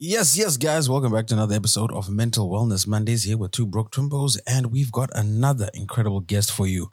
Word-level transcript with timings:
Yes, 0.00 0.38
yes, 0.38 0.56
guys, 0.56 0.88
welcome 0.88 1.10
back 1.10 1.26
to 1.26 1.34
another 1.34 1.56
episode 1.56 1.90
of 1.90 2.08
Mental 2.08 2.48
Wellness 2.48 2.86
Mondays 2.86 3.24
here 3.24 3.36
with 3.36 3.50
two 3.50 3.66
Broke 3.66 3.90
Twimbos, 3.90 4.38
and 4.46 4.66
we've 4.66 4.92
got 4.92 5.10
another 5.12 5.70
incredible 5.74 6.20
guest 6.20 6.52
for 6.52 6.68
you. 6.68 6.92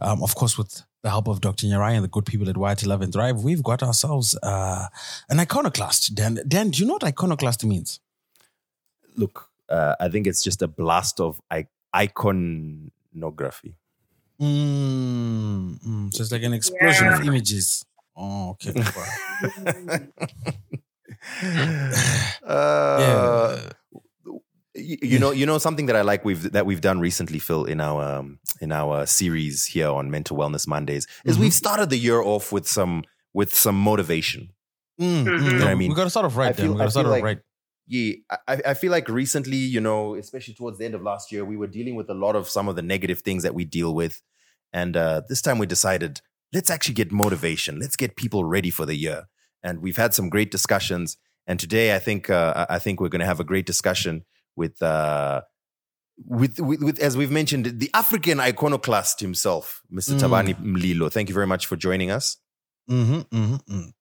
Um, 0.00 0.22
of 0.22 0.36
course, 0.36 0.56
with 0.56 0.84
the 1.02 1.10
help 1.10 1.26
of 1.26 1.40
Dr. 1.40 1.66
Nyarai 1.66 1.94
and 1.94 2.04
the 2.04 2.08
good 2.08 2.26
people 2.26 2.48
at 2.48 2.56
Wired 2.56 2.78
to 2.78 2.88
Love 2.88 3.02
and 3.02 3.12
Thrive, 3.12 3.42
we've 3.42 3.64
got 3.64 3.82
ourselves 3.82 4.38
uh, 4.40 4.86
an 5.28 5.40
iconoclast. 5.40 6.14
Dan, 6.14 6.38
Dan, 6.46 6.70
do 6.70 6.80
you 6.80 6.86
know 6.86 6.92
what 6.92 7.02
iconoclast 7.02 7.64
means? 7.64 7.98
Look, 9.16 9.50
uh, 9.68 9.96
I 9.98 10.08
think 10.08 10.28
it's 10.28 10.44
just 10.44 10.62
a 10.62 10.68
blast 10.68 11.18
of 11.18 11.40
I- 11.50 11.66
iconography. 11.92 13.74
Mm, 14.40 15.80
mm, 15.84 16.14
so 16.14 16.22
it's 16.22 16.30
like 16.30 16.44
an 16.44 16.52
explosion 16.52 17.08
of 17.08 17.20
images. 17.26 17.84
Oh, 18.16 18.50
okay. 18.50 18.72
Uh, 22.42 23.70
you, 24.74 24.96
you 25.02 25.18
know, 25.18 25.30
you 25.30 25.46
know 25.46 25.58
something 25.58 25.86
that 25.86 25.96
I 25.96 26.02
like 26.02 26.24
we've 26.24 26.50
that 26.52 26.66
we've 26.66 26.80
done 26.80 27.00
recently, 27.00 27.38
Phil, 27.38 27.64
in 27.64 27.80
our 27.80 28.02
um, 28.18 28.38
in 28.60 28.72
our 28.72 29.06
series 29.06 29.64
here 29.66 29.88
on 29.88 30.10
Mental 30.10 30.36
Wellness 30.36 30.66
Mondays, 30.66 31.06
is 31.24 31.36
Mhm. 31.36 31.40
we've 31.40 31.54
started 31.54 31.90
the 31.90 31.96
year 31.96 32.20
off 32.20 32.52
with 32.52 32.66
some 32.68 33.04
with 33.32 33.54
some 33.54 33.76
motivation. 33.80 34.50
Mm, 35.00 35.24
mm, 35.24 35.44
You 35.44 35.52
know 35.52 35.58
what 35.64 35.68
I 35.68 35.74
mean? 35.74 35.88
we 35.90 35.94
got 35.94 36.04
to 36.04 36.10
start 36.10 36.26
off 36.26 36.36
right, 36.36 36.48
I 36.48 36.52
Dan. 36.52 36.66
feel- 36.66 36.72
We 36.72 36.78
got 36.78 36.82
I 36.82 36.86
to 36.86 36.90
start 36.90 37.06
off 37.06 37.12
like- 37.12 37.24
right. 37.24 37.38
Yeah, 37.86 38.14
I, 38.48 38.60
I 38.68 38.74
feel 38.74 38.90
like 38.90 39.08
recently, 39.10 39.58
you 39.58 39.78
know, 39.80 40.14
especially 40.14 40.54
towards 40.54 40.78
the 40.78 40.86
end 40.86 40.94
of 40.94 41.02
last 41.02 41.30
year, 41.30 41.44
we 41.44 41.56
were 41.56 41.66
dealing 41.66 41.96
with 41.96 42.08
a 42.08 42.14
lot 42.14 42.34
of 42.34 42.48
some 42.48 42.66
of 42.66 42.76
the 42.76 42.82
negative 42.82 43.20
things 43.20 43.42
that 43.42 43.54
we 43.54 43.66
deal 43.66 43.94
with, 43.94 44.22
and 44.72 44.96
uh, 44.96 45.20
this 45.28 45.42
time 45.42 45.58
we 45.58 45.66
decided 45.66 46.20
let's 46.52 46.70
actually 46.70 46.94
get 46.94 47.12
motivation. 47.12 47.78
Let's 47.80 47.96
get 47.96 48.16
people 48.16 48.44
ready 48.44 48.70
for 48.70 48.86
the 48.86 48.94
year, 48.96 49.24
and 49.62 49.80
we've 49.82 49.98
had 49.98 50.14
some 50.14 50.30
great 50.30 50.50
discussions. 50.50 51.16
And 51.46 51.60
today, 51.60 51.94
I 51.94 51.98
think 51.98 52.30
uh, 52.30 52.66
I 52.68 52.78
think 52.78 53.00
we're 53.00 53.08
going 53.08 53.20
to 53.20 53.26
have 53.26 53.40
a 53.40 53.44
great 53.44 53.66
discussion 53.66 54.24
with. 54.56 54.82
Uh, 54.82 55.42
with, 56.26 56.60
with, 56.60 56.80
with, 56.80 56.98
as 57.00 57.16
we've 57.16 57.32
mentioned, 57.32 57.80
the 57.80 57.90
African 57.92 58.38
iconoclast 58.38 59.18
himself, 59.18 59.82
Mr. 59.92 60.14
Mm. 60.14 60.20
Thabani 60.20 60.54
Mlilo. 60.62 61.12
Thank 61.12 61.28
you 61.28 61.34
very 61.34 61.48
much 61.48 61.66
for 61.66 61.74
joining 61.74 62.12
us. 62.12 62.36
Mm-hmm, 62.88 63.36
mm-hmm, 63.36 63.54
mm. 63.54 63.92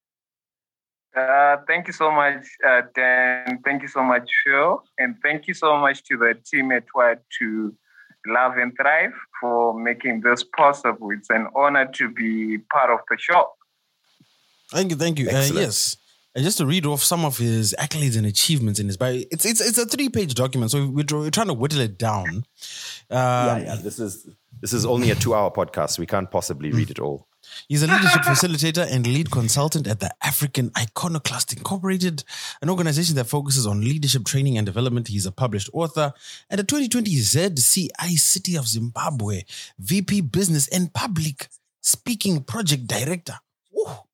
Uh, 1.15 1.57
thank 1.67 1.87
you 1.87 1.93
so 1.93 2.11
much, 2.11 2.45
uh, 2.67 2.81
Dan. 2.95 3.59
Thank 3.63 3.83
you 3.83 3.87
so 3.87 4.03
much, 4.03 4.29
Phil. 4.43 4.83
And 4.97 5.15
thank 5.21 5.47
you 5.47 5.53
so 5.53 5.77
much 5.77 6.03
to 6.05 6.17
the 6.17 6.35
team 6.45 6.71
at 6.71 6.85
Wired 6.95 7.19
to 7.39 7.75
Love 8.25 8.57
and 8.57 8.73
Thrive 8.75 9.13
for 9.39 9.73
making 9.73 10.21
this 10.21 10.43
possible. 10.43 11.11
It's 11.11 11.29
an 11.29 11.47
honor 11.55 11.85
to 11.93 12.09
be 12.09 12.57
part 12.71 12.89
of 12.89 12.99
the 13.09 13.17
show. 13.19 13.47
Thank 14.71 14.91
you, 14.91 14.97
thank 14.97 15.19
you. 15.19 15.27
Uh, 15.27 15.33
Excellent. 15.33 15.65
yes. 15.65 15.97
And 16.35 16.43
just 16.43 16.57
to 16.57 16.65
read 16.65 16.85
off 16.85 17.03
some 17.03 17.25
of 17.25 17.37
his 17.37 17.75
accolades 17.79 18.17
and 18.17 18.25
achievements 18.25 18.79
in 18.79 18.87
his 18.87 18.97
bio, 18.97 19.21
it's 19.31 19.45
it's 19.45 19.61
it's 19.61 19.77
a 19.77 19.85
three 19.85 20.09
page 20.09 20.33
document, 20.33 20.71
so 20.71 20.87
we're, 20.87 21.05
we're 21.11 21.29
trying 21.29 21.47
to 21.47 21.53
whittle 21.53 21.81
it 21.81 21.99
down. 21.99 22.27
Um, 22.27 22.45
yeah, 23.11 23.57
yeah. 23.59 23.75
This 23.75 23.99
is 23.99 24.27
this 24.59 24.73
is 24.73 24.85
only 24.85 25.11
a 25.11 25.15
two 25.15 25.35
hour 25.35 25.51
podcast. 25.51 25.99
We 25.99 26.07
can't 26.07 26.31
possibly 26.31 26.71
read 26.71 26.89
it 26.89 26.99
all. 26.99 27.27
He's 27.67 27.83
a 27.83 27.87
leadership 27.87 28.21
facilitator 28.21 28.89
and 28.89 29.05
lead 29.05 29.29
consultant 29.29 29.87
at 29.87 29.99
the 29.99 30.09
African 30.23 30.71
Iconoclast 30.77 31.53
Incorporated, 31.53 32.23
an 32.61 32.69
organization 32.69 33.15
that 33.17 33.25
focuses 33.25 33.67
on 33.67 33.81
leadership 33.81 34.25
training 34.25 34.57
and 34.57 34.65
development. 34.65 35.09
He's 35.09 35.25
a 35.25 35.31
published 35.31 35.69
author 35.73 36.13
and 36.49 36.59
a 36.59 36.63
2020 36.63 37.11
JCI 37.11 38.17
City 38.17 38.55
of 38.55 38.67
Zimbabwe 38.67 39.43
VP 39.79 40.21
Business 40.21 40.67
and 40.69 40.93
Public 40.93 41.49
Speaking 41.81 42.43
Project 42.43 42.87
Director. 42.87 43.35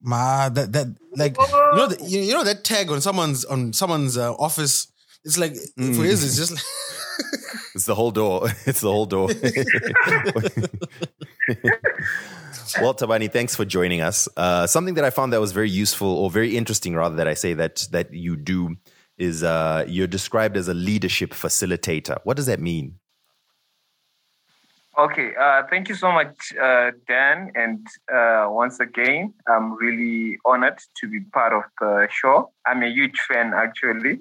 Ma, 0.01 0.49
that 0.49 0.73
that 0.73 0.87
like 1.15 1.37
you 1.37 1.77
know 1.77 1.87
the, 1.87 2.05
you, 2.05 2.33
know 2.33 2.43
that 2.43 2.63
tag 2.63 2.91
on 2.91 3.01
someone's 3.01 3.45
on 3.45 3.73
someone's 3.73 4.17
uh, 4.17 4.33
office. 4.35 4.87
It's 5.25 5.37
like 5.37 5.53
for 5.53 6.03
his, 6.03 6.23
it's 6.23 6.37
just 6.37 6.51
like 6.51 6.63
It's 7.75 7.85
the 7.85 7.95
whole 7.95 8.11
door. 8.11 8.49
It's 8.65 8.81
the 8.81 8.91
whole 8.91 9.05
door. 9.05 9.27
well, 12.81 12.93
Thabani, 12.93 13.31
thanks 13.31 13.55
for 13.55 13.65
joining 13.65 14.01
us. 14.01 14.27
Uh, 14.35 14.67
something 14.67 14.95
that 14.95 15.05
I 15.05 15.09
found 15.09 15.33
that 15.33 15.39
was 15.39 15.51
very 15.51 15.69
useful 15.69 16.07
or 16.07 16.29
very 16.29 16.57
interesting, 16.57 16.95
rather, 16.95 17.15
that 17.17 17.27
I 17.27 17.33
say 17.33 17.53
that 17.53 17.87
that 17.91 18.13
you 18.13 18.35
do 18.35 18.75
is 19.17 19.43
uh, 19.43 19.85
you're 19.87 20.07
described 20.07 20.57
as 20.57 20.67
a 20.67 20.73
leadership 20.73 21.31
facilitator. 21.31 22.17
What 22.23 22.37
does 22.37 22.45
that 22.47 22.59
mean? 22.59 22.95
Okay, 24.99 25.31
uh, 25.39 25.63
thank 25.69 25.87
you 25.87 25.95
so 25.95 26.11
much, 26.11 26.53
uh, 26.61 26.91
Dan. 27.07 27.51
And 27.55 27.87
uh, 28.13 28.47
once 28.49 28.81
again, 28.81 29.33
I'm 29.47 29.77
really 29.77 30.37
honored 30.45 30.79
to 30.97 31.07
be 31.07 31.21
part 31.21 31.53
of 31.53 31.63
the 31.79 32.09
show. 32.11 32.51
I'm 32.65 32.83
a 32.83 32.89
huge 32.89 33.17
fan, 33.29 33.53
actually, 33.55 34.19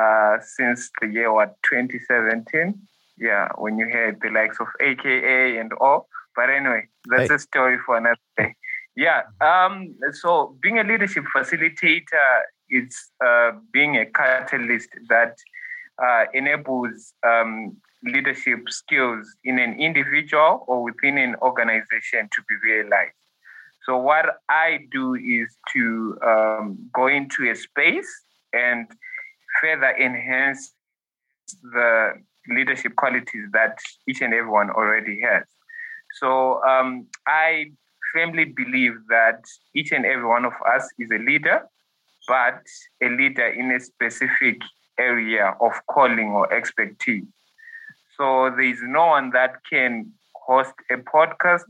uh, 0.00 0.38
since 0.40 0.90
the 1.02 1.08
year 1.08 1.30
what 1.30 1.56
2017. 1.68 2.74
Yeah, 3.18 3.48
when 3.58 3.76
you 3.76 3.86
had 3.86 4.18
the 4.22 4.30
likes 4.30 4.56
of 4.60 4.68
AKA 4.80 5.58
and 5.58 5.72
all. 5.74 6.08
But 6.34 6.48
anyway, 6.48 6.88
that's 7.06 7.28
Hey. 7.28 7.34
a 7.34 7.38
story 7.38 7.78
for 7.84 7.98
another 7.98 8.26
day. 8.38 8.54
Yeah. 8.96 9.24
Um. 9.42 9.94
So 10.12 10.56
being 10.62 10.78
a 10.78 10.84
leadership 10.84 11.24
facilitator 11.36 12.30
is 12.70 12.96
uh, 13.24 13.50
being 13.72 13.98
a 13.98 14.06
catalyst 14.06 14.88
that 15.10 15.36
uh, 16.02 16.24
enables 16.32 17.12
um, 17.26 17.76
leadership 18.04 18.68
skills 18.68 19.26
in 19.44 19.58
an 19.58 19.80
individual 19.80 20.64
or 20.66 20.82
within 20.82 21.18
an 21.18 21.36
organization 21.42 22.28
to 22.32 22.42
be 22.48 22.54
realized. 22.62 23.14
So, 23.86 23.98
what 23.98 24.26
I 24.48 24.86
do 24.90 25.14
is 25.14 25.54
to 25.74 26.18
um, 26.26 26.90
go 26.92 27.06
into 27.06 27.50
a 27.50 27.54
space 27.54 28.08
and 28.52 28.86
further 29.60 29.94
enhance 30.00 30.72
the 31.62 32.12
leadership 32.48 32.96
qualities 32.96 33.48
that 33.52 33.78
each 34.08 34.22
and 34.22 34.32
everyone 34.32 34.70
already 34.70 35.20
has. 35.20 35.44
So, 36.20 36.62
um, 36.64 37.06
I 37.26 37.72
firmly 38.14 38.46
believe 38.46 38.94
that 39.08 39.44
each 39.74 39.92
and 39.92 40.06
every 40.06 40.26
one 40.26 40.44
of 40.44 40.52
us 40.74 40.88
is 40.98 41.10
a 41.10 41.18
leader, 41.18 41.62
but 42.26 42.62
a 43.02 43.08
leader 43.08 43.48
in 43.48 43.70
a 43.70 43.80
specific 43.80 44.60
area 44.98 45.54
of 45.60 45.72
calling 45.90 46.28
or 46.28 46.52
expertise. 46.52 47.24
So 48.16 48.50
there 48.50 48.60
is 48.62 48.78
no 48.82 49.06
one 49.06 49.30
that 49.30 49.56
can 49.68 50.12
host 50.34 50.74
a 50.90 50.96
podcast 50.96 51.62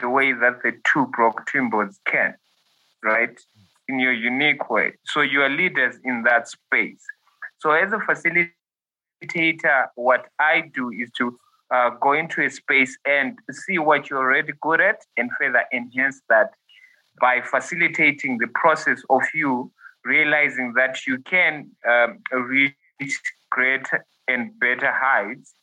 the 0.00 0.08
way 0.08 0.32
that 0.32 0.62
the 0.62 0.72
two 0.84 1.06
Broke 1.06 1.46
Twimbos 1.46 1.96
can, 2.06 2.34
right? 3.02 3.38
In 3.88 3.98
your 3.98 4.12
unique 4.12 4.70
way. 4.70 4.94
So 5.04 5.20
you 5.20 5.42
are 5.42 5.48
leaders 5.48 5.96
in 6.04 6.22
that 6.24 6.48
space. 6.48 7.04
So 7.58 7.70
as 7.70 7.92
a 7.92 7.98
facilitator, 7.98 9.86
what 9.94 10.26
I 10.38 10.70
do 10.74 10.90
is 10.90 11.10
to 11.18 11.38
uh, 11.70 11.90
go 12.00 12.12
into 12.12 12.42
a 12.44 12.50
space 12.50 12.96
and 13.06 13.38
see 13.50 13.78
what 13.78 14.10
you're 14.10 14.18
already 14.18 14.52
good 14.60 14.80
at 14.80 15.00
and 15.16 15.30
further 15.40 15.64
enhance 15.72 16.20
that 16.28 16.50
by 17.20 17.40
facilitating 17.40 18.38
the 18.38 18.48
process 18.48 19.02
of 19.10 19.22
you 19.34 19.72
realizing 20.04 20.74
that 20.74 21.06
you 21.06 21.18
can 21.20 21.70
um, 21.88 22.18
reach 22.32 22.74
greater 23.50 24.04
and 24.28 24.58
better 24.58 24.92
heights 24.92 25.54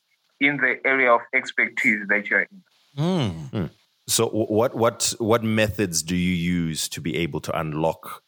in 0.41 0.57
the 0.57 0.75
area 0.85 1.11
of 1.11 1.21
expertise 1.33 2.01
that 2.09 2.27
you're 2.27 2.41
in. 2.41 2.63
Mm. 2.97 3.69
So, 4.07 4.27
what 4.27 4.75
what 4.75 5.13
what 5.19 5.43
methods 5.43 6.03
do 6.03 6.15
you 6.15 6.33
use 6.33 6.89
to 6.89 6.99
be 6.99 7.15
able 7.17 7.39
to 7.41 7.57
unlock 7.57 8.23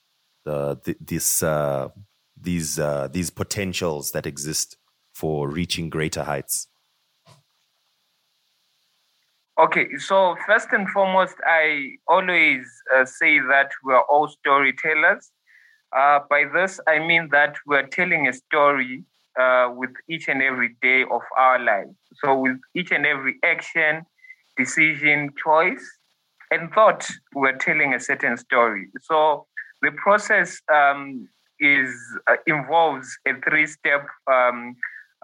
the, 0.46 0.80
th- 0.86 0.98
this 1.02 1.44
uh, 1.44 1.90
these 2.40 2.80
uh, 2.80 3.10
these 3.12 3.30
potentials 3.30 4.12
that 4.12 4.26
exist 4.26 4.78
for 5.14 5.50
reaching 5.50 5.90
greater 5.90 6.24
heights? 6.24 6.68
Okay, 9.60 9.98
so 9.98 10.36
first 10.48 10.70
and 10.72 10.90
foremost, 10.90 11.36
I 11.46 11.98
always 12.08 12.66
uh, 12.96 13.06
say 13.06 13.40
that 13.40 13.70
we 13.84 13.94
are 13.94 14.04
all 14.04 14.28
storytellers. 14.28 15.32
Uh, 15.96 16.20
by 16.28 16.46
this, 16.52 16.80
I 16.88 17.00
mean 17.00 17.30
that 17.32 17.56
we're 17.68 17.86
telling 17.86 18.28
a 18.28 18.34
story 18.34 19.04
uh, 19.40 19.70
with 19.76 19.92
each 20.10 20.28
and 20.28 20.42
every 20.42 20.76
day 20.82 21.04
of 21.04 21.22
our 21.38 21.60
lives. 21.60 21.96
So, 22.24 22.38
with 22.38 22.58
each 22.76 22.92
and 22.92 23.06
every 23.06 23.36
action, 23.44 24.06
decision, 24.58 25.32
choice, 25.44 25.84
and 26.52 26.72
thought, 26.72 27.08
we're 27.34 27.58
telling 27.58 27.94
a 27.94 28.00
certain 28.00 28.38
story. 28.38 28.88
So, 29.02 29.48
the 29.82 29.92
process 29.92 30.62
um, 30.74 31.28
is 31.60 31.90
uh, 32.28 32.36
involves 32.48 33.08
a 33.28 33.34
three-step 33.42 34.08
um, 34.32 34.76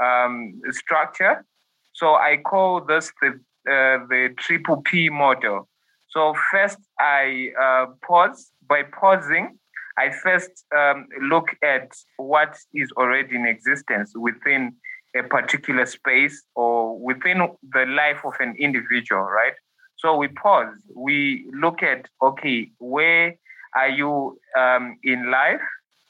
um, 0.02 0.62
structure. 0.72 1.46
So, 1.94 2.16
I 2.16 2.38
call 2.38 2.82
this 2.82 3.12
the 3.22 3.40
uh, 3.70 4.06
the 4.08 4.34
triple 4.38 4.82
P 4.82 5.10
model. 5.10 5.68
So 6.10 6.34
first, 6.52 6.80
I 7.00 7.52
uh, 7.62 7.86
pause. 8.06 8.52
By 8.68 8.84
pausing, 8.84 9.58
I 10.00 10.12
first 10.12 10.64
um, 10.76 11.08
look 11.22 11.50
at 11.62 11.92
what 12.16 12.58
is 12.74 12.90
already 12.94 13.36
in 13.36 13.46
existence 13.46 14.14
within 14.16 14.76
a 15.14 15.24
particular 15.24 15.86
space 15.86 16.42
or 16.56 16.98
within 16.98 17.40
the 17.74 17.86
life 17.86 18.20
of 18.24 18.34
an 18.40 18.56
individual, 18.58 19.24
right? 19.24 19.54
So 19.98 20.16
we 20.16 20.30
pause. 20.30 20.74
We 20.96 21.50
look 21.52 21.84
at 21.84 22.08
okay, 22.22 22.72
where 22.80 23.36
are 23.76 23.90
you 23.90 24.40
um, 24.58 24.98
in 25.04 25.30
life? 25.30 25.62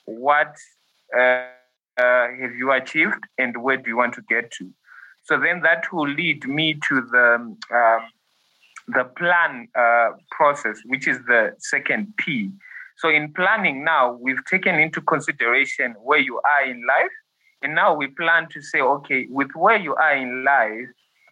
What 0.06 0.56
uh, 1.18 1.48
uh, 1.98 2.28
have 2.42 2.56
you 2.56 2.72
achieved 2.72 3.24
and 3.40 3.58
where 3.64 3.78
do 3.78 3.90
you 3.90 3.98
want 3.98 4.14
to 4.16 4.22
get 4.30 4.52
to? 4.60 4.70
So 5.24 5.40
then 5.40 5.62
that 5.62 5.92
will 5.92 6.08
lead 6.08 6.48
me 6.48 6.76
to 6.88 7.02
the 7.12 7.36
um, 7.36 8.02
the 8.88 9.06
plan 9.18 9.68
uh, 9.76 10.10
process, 10.32 10.80
which 10.86 11.08
is 11.08 11.18
the 11.28 11.54
second 11.60 12.14
P. 12.18 12.52
So 13.00 13.08
in 13.08 13.32
planning 13.32 13.86
now, 13.86 14.12
we've 14.12 14.44
taken 14.44 14.76
into 14.76 15.00
consideration 15.00 15.96
where 16.04 16.20
you 16.20 16.42
are 16.42 16.70
in 16.70 16.86
life, 16.86 17.16
and 17.62 17.74
now 17.74 17.94
we 17.96 18.08
plan 18.08 18.50
to 18.52 18.62
say, 18.62 18.82
okay, 18.82 19.26
with 19.30 19.52
where 19.56 19.78
you 19.78 19.96
are 19.96 20.16
in 20.18 20.44
life 20.44 20.90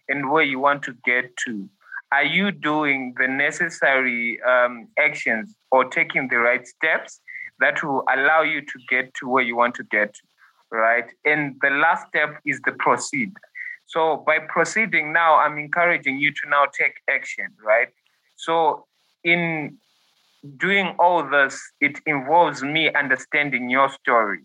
and 0.08 0.30
where 0.30 0.42
you 0.42 0.58
want 0.58 0.82
to 0.84 0.94
get 1.04 1.36
to, 1.44 1.68
are 2.10 2.24
you 2.24 2.52
doing 2.52 3.14
the 3.18 3.28
necessary 3.28 4.40
um, 4.42 4.88
actions 4.98 5.54
or 5.70 5.84
taking 5.84 6.28
the 6.28 6.38
right 6.38 6.66
steps 6.66 7.20
that 7.60 7.82
will 7.82 8.02
allow 8.14 8.40
you 8.40 8.62
to 8.62 8.78
get 8.88 9.12
to 9.20 9.28
where 9.28 9.44
you 9.44 9.54
want 9.54 9.74
to 9.74 9.84
get 9.84 10.14
to, 10.14 10.22
right? 10.70 11.10
And 11.26 11.56
the 11.60 11.68
last 11.68 12.06
step 12.08 12.40
is 12.46 12.62
the 12.64 12.72
proceed. 12.72 13.32
So 13.84 14.24
by 14.26 14.38
proceeding 14.38 15.12
now, 15.12 15.36
I'm 15.36 15.58
encouraging 15.58 16.18
you 16.18 16.30
to 16.30 16.48
now 16.48 16.64
take 16.78 16.94
action, 17.10 17.48
right? 17.62 17.88
So 18.36 18.86
in 19.22 19.76
doing 20.56 20.94
all 20.98 21.28
this, 21.28 21.60
it 21.80 21.98
involves 22.06 22.62
me 22.62 22.92
understanding 22.94 23.70
your 23.70 23.90
story. 23.90 24.40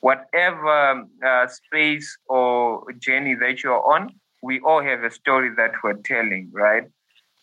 Whatever 0.00 1.06
uh, 1.24 1.46
space 1.46 2.16
or 2.28 2.84
journey 2.98 3.34
that 3.36 3.62
you're 3.62 3.84
on, 3.86 4.10
we 4.42 4.60
all 4.60 4.82
have 4.82 5.02
a 5.02 5.10
story 5.10 5.50
that 5.56 5.72
we're 5.82 5.94
telling, 5.94 6.50
right? 6.52 6.84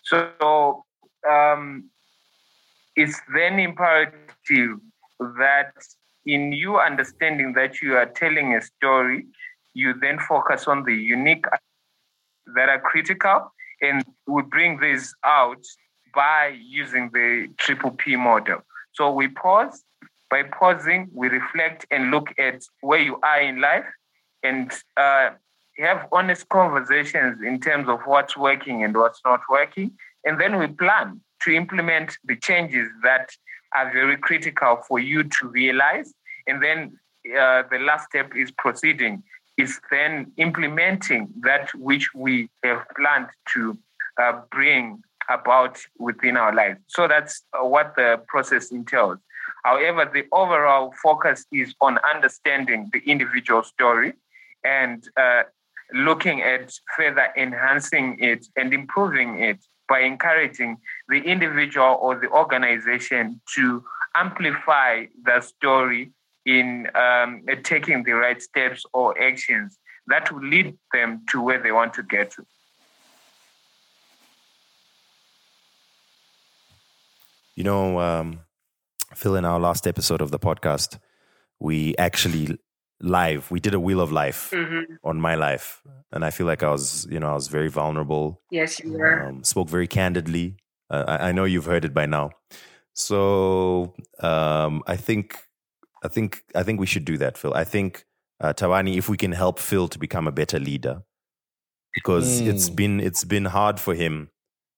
So 0.03 0.83
um, 1.29 1.89
it's 2.95 3.19
then 3.33 3.59
imperative 3.59 4.77
that 5.19 5.73
in 6.25 6.51
you 6.51 6.77
understanding 6.77 7.53
that 7.53 7.81
you 7.81 7.95
are 7.95 8.05
telling 8.05 8.55
a 8.55 8.61
story, 8.61 9.25
you 9.73 9.93
then 9.99 10.19
focus 10.19 10.67
on 10.67 10.83
the 10.83 10.93
unique 10.93 11.45
that 12.55 12.69
are 12.69 12.79
critical, 12.79 13.51
and 13.81 14.03
we 14.27 14.43
bring 14.43 14.79
this 14.79 15.13
out 15.23 15.63
by 16.13 16.57
using 16.59 17.09
the 17.13 17.49
triple 17.57 17.91
P 17.91 18.15
model. 18.15 18.63
So 18.93 19.11
we 19.11 19.27
pause. 19.27 19.83
By 20.29 20.43
pausing, 20.43 21.09
we 21.13 21.27
reflect 21.27 21.85
and 21.91 22.09
look 22.09 22.33
at 22.37 22.63
where 22.81 23.01
you 23.01 23.19
are 23.21 23.41
in 23.41 23.59
life 23.59 23.85
and 24.43 24.71
uh, 24.95 25.31
have 25.77 26.07
honest 26.11 26.47
conversations 26.49 27.41
in 27.41 27.59
terms 27.59 27.89
of 27.89 27.99
what's 28.05 28.37
working 28.37 28.83
and 28.83 28.95
what's 28.95 29.19
not 29.25 29.41
working. 29.49 29.91
And 30.23 30.39
then 30.39 30.57
we 30.57 30.67
plan 30.67 31.19
to 31.43 31.51
implement 31.51 32.17
the 32.23 32.35
changes 32.37 32.87
that 33.03 33.31
are 33.75 33.91
very 33.91 34.17
critical 34.17 34.77
for 34.87 34.99
you 34.99 35.23
to 35.23 35.47
realize. 35.47 36.13
And 36.47 36.61
then 36.61 36.97
uh, 37.37 37.63
the 37.69 37.79
last 37.79 38.05
step 38.05 38.35
is 38.35 38.51
proceeding, 38.51 39.23
is 39.57 39.79
then 39.91 40.31
implementing 40.37 41.29
that 41.41 41.73
which 41.75 42.13
we 42.13 42.49
have 42.63 42.83
planned 42.95 43.27
to 43.53 43.77
uh, 44.21 44.41
bring 44.51 45.03
about 45.33 45.79
within 45.97 46.37
our 46.37 46.53
lives. 46.53 46.79
So 46.87 47.07
that's 47.07 47.43
uh, 47.53 47.65
what 47.65 47.95
the 47.95 48.21
process 48.27 48.71
entails. 48.71 49.19
However, 49.63 50.09
the 50.11 50.25
overall 50.31 50.93
focus 51.03 51.45
is 51.51 51.75
on 51.81 51.99
understanding 52.13 52.89
the 52.93 52.99
individual 53.05 53.63
story 53.63 54.13
and 54.63 55.07
uh, 55.17 55.43
looking 55.93 56.41
at 56.41 56.73
further 56.95 57.27
enhancing 57.37 58.17
it 58.19 58.47
and 58.55 58.73
improving 58.73 59.41
it 59.43 59.59
by 59.87 59.99
encouraging 59.99 60.77
the 61.09 61.17
individual 61.17 61.97
or 62.01 62.15
the 62.17 62.29
organization 62.29 63.41
to 63.55 63.83
amplify 64.15 65.05
the 65.23 65.41
story 65.41 66.11
in 66.45 66.87
um, 66.95 67.43
taking 67.63 68.03
the 68.03 68.13
right 68.13 68.41
steps 68.41 68.83
or 68.93 69.21
actions 69.21 69.77
that 70.07 70.31
will 70.31 70.47
lead 70.47 70.77
them 70.93 71.23
to 71.29 71.41
where 71.41 71.61
they 71.61 71.71
want 71.71 71.93
to 71.93 72.03
get 72.03 72.31
to. 72.31 72.45
You 77.55 77.63
know, 77.65 77.99
um, 77.99 78.41
Phil, 79.13 79.35
in 79.35 79.45
our 79.45 79.59
last 79.59 79.85
episode 79.85 80.21
of 80.21 80.31
the 80.31 80.39
podcast, 80.39 80.99
we 81.59 81.95
actually 81.97 82.57
live. 83.01 83.51
We 83.51 83.59
did 83.59 83.73
a 83.73 83.79
wheel 83.79 83.99
of 83.99 84.11
life 84.11 84.51
mm-hmm. 84.51 84.93
on 85.03 85.19
my 85.19 85.35
life, 85.35 85.81
and 86.11 86.23
I 86.23 86.29
feel 86.31 86.47
like 86.47 86.63
I 86.63 86.71
was, 86.71 87.07
you 87.11 87.19
know, 87.19 87.29
I 87.29 87.33
was 87.33 87.49
very 87.49 87.69
vulnerable. 87.69 88.41
Yes, 88.51 88.79
you 88.79 88.93
were. 88.93 89.27
Um, 89.27 89.43
spoke 89.43 89.69
very 89.69 89.87
candidly. 89.87 90.55
Uh, 90.89 91.03
I, 91.07 91.29
I, 91.29 91.31
know 91.31 91.45
you've 91.45 91.65
heard 91.65 91.85
it 91.85 91.93
by 91.93 92.05
now. 92.05 92.31
So 92.93 93.93
um, 94.19 94.83
I 94.87 94.95
think, 94.95 95.37
I 96.03 96.07
think, 96.09 96.43
I 96.53 96.63
think 96.63 96.79
we 96.79 96.85
should 96.85 97.05
do 97.05 97.17
that, 97.17 97.37
Phil. 97.37 97.53
I 97.53 97.63
think 97.63 98.05
uh, 98.41 98.53
Thabani, 98.53 98.97
if 98.97 99.07
we 99.07 99.17
can 99.17 99.31
help 99.31 99.59
Phil 99.59 99.87
to 99.87 99.99
become 99.99 100.27
a 100.27 100.31
better 100.31 100.59
leader, 100.59 101.03
because 101.93 102.41
mm. 102.41 102.47
it's 102.47 102.69
been 102.69 102.99
it's 102.99 103.23
been 103.25 103.45
hard 103.45 103.79
for 103.79 103.93
him 103.93 104.29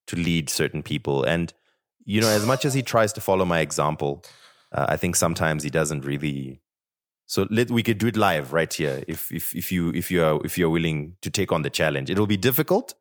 to 0.08 0.16
lead 0.16 0.50
certain 0.50 0.84
people, 0.84 1.24
and 1.24 1.54
you 2.06 2.22
know, 2.22 2.30
as 2.30 2.46
much 2.46 2.66
as 2.66 2.74
he 2.74 2.82
tries 2.82 3.14
to 3.14 3.22
follow 3.22 3.46
my 3.46 3.60
example, 3.60 4.24
uh, 4.72 4.86
I 4.90 4.98
think 4.98 5.16
sometimes 5.16 5.64
he 5.64 5.70
doesn't 5.70 6.06
really 6.06 6.62
so 7.26 7.48
let 7.50 7.72
we 7.72 7.84
could 7.84 7.98
do 7.98 8.08
it 8.08 8.18
live 8.18 8.54
right 8.54 8.72
here 8.72 9.04
if 9.08 9.32
if 9.32 9.56
if 9.56 9.72
you 9.72 9.90
if 9.90 10.12
you 10.12 10.24
are 10.24 10.46
if 10.46 10.58
you're 10.58 10.70
willing 10.70 11.16
to 11.22 11.30
take 11.30 11.52
on 11.52 11.62
the 11.62 11.70
challenge. 11.70 12.10
It'll 12.10 12.28
be 12.28 12.38
difficult. 12.38 12.94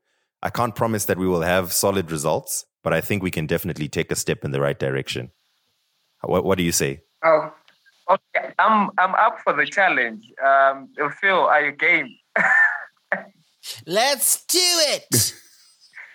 I 0.43 0.51
can't 0.51 0.75
promise 0.75 1.05
that 1.07 1.19
we 1.19 1.27
will 1.27 1.43
have 1.43 1.73
solid 1.73 2.11
results, 2.11 2.65
but 2.83 2.93
I 2.93 3.01
think 3.01 3.23
we 3.23 3.31
can 3.31 3.47
definitely 3.47 3.89
take 3.89 4.11
a 4.11 4.17
step 4.17 4.45
in 4.45 4.51
the 4.51 4.61
right 4.61 4.79
direction. 4.79 5.33
What 6.23 6.45
what 6.45 6.57
do 6.57 6.65
you 6.65 6.73
say? 6.73 7.01
Oh, 7.25 7.53
okay. 8.09 8.53
I'm 8.59 8.91
I'm 8.99 9.15
up 9.15 9.39
for 9.43 9.53
the 9.53 9.67
challenge. 9.67 10.25
Um, 10.45 10.89
Phil, 11.21 11.41
are 11.41 11.65
you 11.67 11.73
game? 11.73 12.09
Let's 13.87 14.45
do 14.47 14.59
it. 14.61 15.35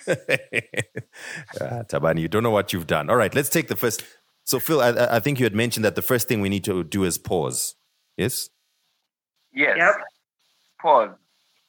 Ah, 0.07 1.83
Thabani, 1.83 2.21
you 2.21 2.27
don't 2.27 2.43
know 2.43 2.51
what 2.51 2.73
you've 2.73 2.87
done. 2.87 3.09
All 3.09 3.15
right, 3.15 3.33
let's 3.33 3.49
take 3.49 3.67
the 3.67 3.75
first. 3.75 4.03
So, 4.43 4.59
Phil, 4.59 4.81
I, 4.81 5.17
I 5.17 5.19
think 5.19 5.39
you 5.39 5.45
had 5.45 5.55
mentioned 5.55 5.83
that 5.85 5.95
the 5.95 6.01
first 6.01 6.27
thing 6.27 6.41
we 6.41 6.49
need 6.49 6.63
to 6.63 6.83
do 6.83 7.03
is 7.03 7.17
pause. 7.17 7.75
Yes? 8.15 8.49
Yes. 9.53 9.75
Yep. 9.77 9.95
Pause. 10.81 11.09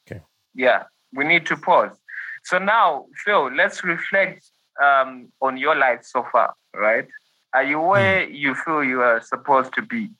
Okay. 0.06 0.23
Yeah, 0.55 0.85
we 1.12 1.25
need 1.25 1.46
to 1.46 1.56
pause. 1.56 1.96
So 2.44 2.58
now, 2.58 3.06
Phil, 3.25 3.50
let's 3.55 3.82
reflect 3.85 4.44
um, 4.82 5.29
on 5.40 5.56
your 5.56 5.75
life 5.75 6.00
so 6.05 6.25
far, 6.31 6.55
right? 6.75 7.06
Are 7.55 7.64
you 7.64 7.81
where 7.81 8.26
mm. 8.26 8.35
you 8.38 8.55
feel 8.55 8.85
you 8.85 9.00
are 9.00 9.20
supposed 9.20 9.73
to 9.75 9.82
be? 9.82 10.11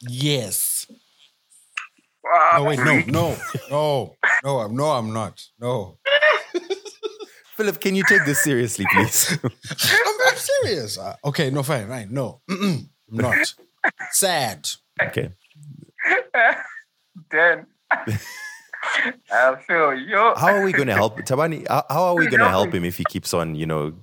Yes. 0.00 0.86
no, 2.56 2.64
wait, 2.64 2.78
no, 2.78 3.00
no, 3.06 3.36
no, 3.70 4.16
no, 4.44 4.58
I'm 4.58 4.76
no, 4.76 4.90
I'm 4.92 5.12
not. 5.12 5.42
No. 5.60 5.98
Philip, 7.56 7.80
can 7.80 7.94
you 7.94 8.02
take 8.08 8.24
this 8.24 8.42
seriously, 8.42 8.84
please? 8.92 9.38
I'm, 9.44 9.50
I'm, 10.26 10.36
serious. 10.36 10.98
Uh, 10.98 11.14
okay, 11.24 11.50
no, 11.50 11.62
fine, 11.62 11.86
fine. 11.86 12.12
No, 12.12 12.40
I'm 12.50 12.88
not. 13.10 13.54
Sad. 14.10 14.68
Okay. 15.00 15.30
then 17.30 17.66
I 19.30 19.56
feel 19.66 19.94
you. 19.94 20.16
How 20.36 20.54
are 20.54 20.64
we 20.64 20.72
going 20.72 20.88
to 20.88 20.94
help 20.94 21.18
Thabani? 21.18 21.66
How, 21.68 21.84
how 21.88 22.02
are 22.04 22.16
we 22.16 22.26
going 22.26 22.40
to 22.40 22.48
help 22.48 22.74
him 22.74 22.84
if 22.84 22.98
he 22.98 23.04
keeps 23.04 23.32
on, 23.32 23.54
you 23.54 23.66
know, 23.66 23.94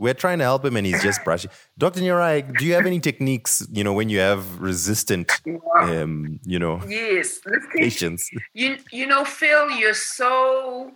we're 0.00 0.14
trying 0.14 0.38
to 0.38 0.44
help 0.44 0.64
him 0.64 0.76
and 0.76 0.86
he's 0.86 1.02
just 1.02 1.22
brushing. 1.24 1.50
Dr. 1.76 2.00
Nyarai, 2.00 2.56
do 2.56 2.64
you 2.64 2.72
have 2.72 2.86
any 2.86 3.00
techniques, 3.00 3.66
you 3.70 3.84
know, 3.84 3.92
when 3.92 4.08
you 4.08 4.18
have 4.18 4.58
resistant, 4.58 5.30
um, 5.78 6.40
you 6.44 6.58
know, 6.58 6.80
yes, 6.88 7.38
patients? 7.76 8.30
You, 8.54 8.78
you 8.90 9.06
know, 9.06 9.24
Phil, 9.26 9.70
you're 9.72 9.92
so 9.92 10.92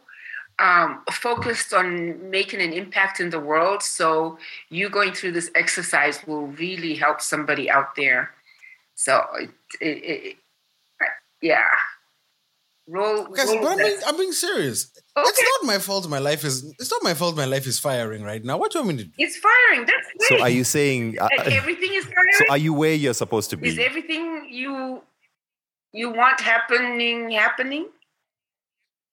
um, 0.59 1.03
focused 1.11 1.73
on 1.73 2.31
making 2.31 2.61
an 2.61 2.73
impact 2.73 3.21
in 3.21 3.31
the 3.31 3.41
world. 3.41 3.83
So 3.83 4.39
you 4.71 4.89
going 4.89 5.13
through 5.13 5.33
this 5.33 5.51
exercise 5.55 6.25
will 6.27 6.47
really 6.47 6.95
help 6.95 7.21
somebody 7.21 7.71
out 7.71 7.97
there. 7.97 8.31
So 8.95 9.25
it, 9.41 9.51
it, 9.81 9.87
it, 10.05 10.37
yeah. 11.43 11.65
Roll, 12.87 13.25
Guys, 13.29 13.49
roll 13.49 13.67
I'm, 13.67 13.79
being, 13.79 13.97
I'm 14.07 14.17
being 14.17 14.33
serious. 14.33 14.91
Okay. 15.17 15.27
It's 15.27 15.43
not 15.43 15.67
my 15.67 15.79
fault. 15.79 16.07
My 16.09 16.19
life 16.19 16.45
is. 16.45 16.65
It's 16.79 16.91
not 16.91 17.03
my 17.03 17.15
fault. 17.15 17.35
My 17.35 17.47
life 17.47 17.67
is 17.67 17.79
firing 17.79 18.23
right 18.23 18.45
now. 18.45 18.59
What 18.59 18.73
do 18.73 18.79
you 18.79 18.85
want 18.85 18.99
me 18.99 19.05
to 19.05 19.09
do? 19.09 19.15
It's 19.17 19.39
firing. 19.39 19.87
That's 19.87 20.29
great. 20.29 20.39
So 20.39 20.43
are 20.43 20.51
you 20.51 20.65
saying 20.65 21.19
uh, 21.19 21.29
like 21.39 21.51
everything 21.51 21.95
is 21.95 22.05
firing? 22.05 22.33
So 22.35 22.45
are 22.51 22.59
you 22.59 22.75
where 22.75 22.93
you're 22.93 23.15
supposed 23.15 23.49
to 23.51 23.57
be? 23.57 23.69
Is 23.69 23.79
everything 23.79 24.49
you 24.51 25.03
you 25.93 26.11
want 26.11 26.41
happening 26.41 27.31
happening? 27.31 27.89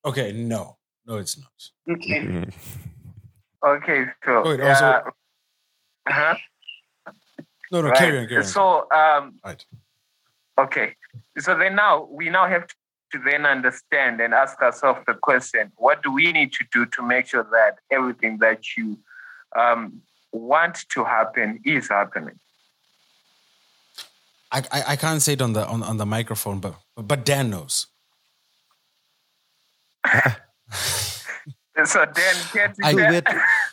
Okay, 0.04 0.34
no. 0.34 0.78
No, 1.06 1.18
it's 1.18 1.38
not. 1.38 1.96
Okay. 1.98 2.22
Mm-hmm. 2.22 2.50
Okay, 3.64 4.06
so 4.26 4.42
Wait, 4.44 4.60
also, 4.60 4.86
uh, 4.86 5.02
huh? 6.08 6.36
No, 7.72 7.82
no, 7.82 7.90
right. 7.90 7.98
carry 7.98 8.18
on, 8.18 8.28
carry 8.28 8.38
on. 8.38 8.44
So, 8.44 8.88
um, 8.92 9.36
right. 9.46 9.64
Okay, 10.58 10.96
so 11.38 11.56
then 11.56 11.76
now 11.76 12.08
we 12.10 12.32
now 12.32 12.48
have 12.48 12.66
to 13.12 13.20
then 13.24 13.46
understand 13.46 14.20
and 14.20 14.34
ask 14.34 14.60
ourselves 14.62 15.02
the 15.06 15.14
question: 15.14 15.72
What 15.78 16.02
do 16.02 16.12
we 16.12 16.32
need 16.32 16.54
to 16.54 16.66
do 16.72 16.88
to 16.88 17.04
make 17.04 17.28
sure 17.28 17.48
that 17.52 17.78
everything 17.92 18.40
that 18.40 18.76
you 18.76 18.98
um, 19.56 20.02
want 20.32 20.90
to 20.90 21.04
happen 21.04 21.62
is 21.64 21.90
happening? 21.90 22.40
I, 24.52 24.64
I, 24.72 24.84
I 24.88 24.96
can't 24.96 25.22
say 25.22 25.34
it 25.34 25.42
on 25.44 25.54
the 25.54 25.68
on, 25.68 25.84
on 25.84 25.98
the 25.98 26.06
microphone, 26.06 26.60
but 26.60 26.76
but 26.96 27.26
Dan 27.26 27.52
knows. 27.52 27.86
So 31.86 32.06
Dan, 32.06 32.36
get 32.54 32.76
I- 32.84 32.94
we're, 32.94 33.24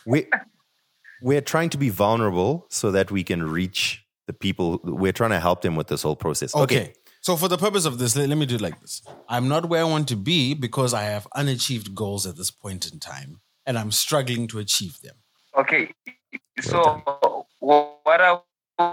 we 0.05 0.27
we're 1.21 1.41
trying 1.41 1.69
to 1.71 1.77
be 1.77 1.89
vulnerable 1.89 2.65
so 2.69 2.91
that 2.91 3.11
we 3.11 3.23
can 3.23 3.43
reach 3.43 4.05
the 4.27 4.33
people. 4.33 4.79
We're 4.83 5.11
trying 5.11 5.31
to 5.31 5.39
help 5.39 5.61
them 5.61 5.75
with 5.75 5.87
this 5.87 6.01
whole 6.01 6.15
process. 6.15 6.55
Okay. 6.55 6.93
So 7.21 7.35
for 7.35 7.49
the 7.49 7.57
purpose 7.57 7.83
of 7.85 7.97
this, 7.97 8.15
let, 8.15 8.29
let 8.29 8.37
me 8.37 8.45
do 8.45 8.55
it 8.55 8.61
like 8.61 8.79
this. 8.79 9.01
I'm 9.27 9.49
not 9.49 9.67
where 9.67 9.81
I 9.81 9.83
want 9.83 10.07
to 10.07 10.15
be 10.15 10.53
because 10.53 10.93
I 10.93 11.03
have 11.03 11.27
unachieved 11.35 11.93
goals 11.93 12.25
at 12.25 12.37
this 12.37 12.49
point 12.49 12.89
in 12.91 12.99
time, 12.99 13.41
and 13.65 13.77
I'm 13.77 13.91
struggling 13.91 14.47
to 14.47 14.59
achieve 14.59 15.01
them. 15.01 15.15
Okay. 15.57 15.91
So, 16.61 17.45
what 17.59 18.21
are 18.21 18.43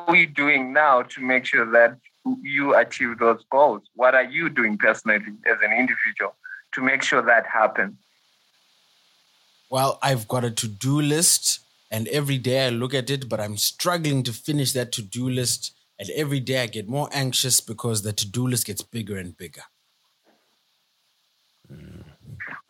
we 0.08 0.26
doing 0.26 0.72
now 0.72 1.02
to 1.02 1.20
make 1.20 1.44
sure 1.44 1.70
that 1.70 1.98
you 2.42 2.74
achieve 2.74 3.18
those 3.18 3.44
goals? 3.50 3.82
What 3.94 4.16
are 4.16 4.24
you 4.24 4.48
doing 4.48 4.76
personally 4.76 5.18
as 5.18 5.58
an 5.62 5.72
individual 5.72 6.34
to 6.76 6.82
make 6.82 7.02
sure 7.02 7.22
that 7.22 7.46
happens? 7.46 7.96
Well, 9.68 9.98
I've 10.02 10.28
got 10.28 10.44
a 10.44 10.50
to-do 10.50 11.00
list, 11.00 11.60
and 11.90 12.06
every 12.08 12.38
day 12.38 12.66
I 12.66 12.70
look 12.70 12.94
at 12.94 13.10
it, 13.10 13.28
but 13.28 13.40
I'm 13.40 13.56
struggling 13.56 14.22
to 14.22 14.32
finish 14.32 14.72
that 14.72 14.92
to-do 14.92 15.28
list. 15.28 15.72
And 15.98 16.10
every 16.10 16.40
day 16.40 16.62
I 16.62 16.66
get 16.66 16.86
more 16.88 17.08
anxious 17.10 17.60
because 17.60 18.02
the 18.02 18.12
to-do 18.12 18.46
list 18.46 18.66
gets 18.66 18.82
bigger 18.82 19.16
and 19.16 19.36
bigger. 19.36 19.62